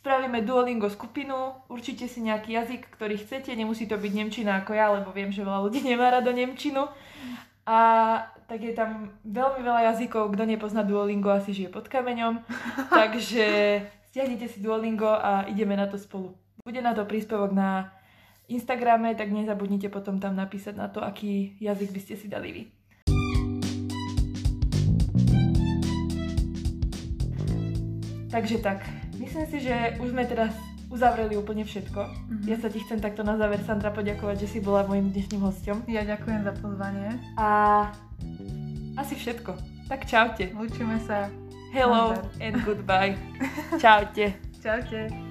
[0.00, 4.88] spravíme Duolingo skupinu, určite si nejaký jazyk, ktorý chcete, nemusí to byť Nemčina ako ja,
[4.96, 6.88] lebo viem, že veľa ľudí nemá rado Nemčinu.
[7.68, 7.78] A
[8.48, 12.40] tak je tam veľmi veľa jazykov, kto nepozná Duolingo, asi žije pod kameňom.
[13.04, 13.46] Takže
[14.08, 16.32] stiahnite si Duolingo a ideme na to spolu.
[16.64, 17.92] Bude na to príspevok na
[18.48, 22.62] Instagrame, tak nezabudnite potom tam napísať na to, aký jazyk by ste si dali vy.
[28.30, 28.86] Takže tak,
[29.30, 30.50] myslím si, že už sme teraz
[30.90, 32.02] uzavreli úplne všetko.
[32.02, 32.46] Mhm.
[32.50, 35.86] Ja sa ti chcem takto na záver, Sandra, poďakovať, že si bola môjim dnešným hostom.
[35.86, 37.14] Ja ďakujem za pozvanie.
[37.38, 37.48] A
[38.98, 39.54] asi všetko.
[39.86, 40.50] Tak čaute.
[40.50, 41.30] Učíme sa.
[41.70, 42.26] Hello Nazdar.
[42.42, 43.14] and goodbye.
[43.78, 44.34] Čaute.
[44.66, 45.29] Čaute.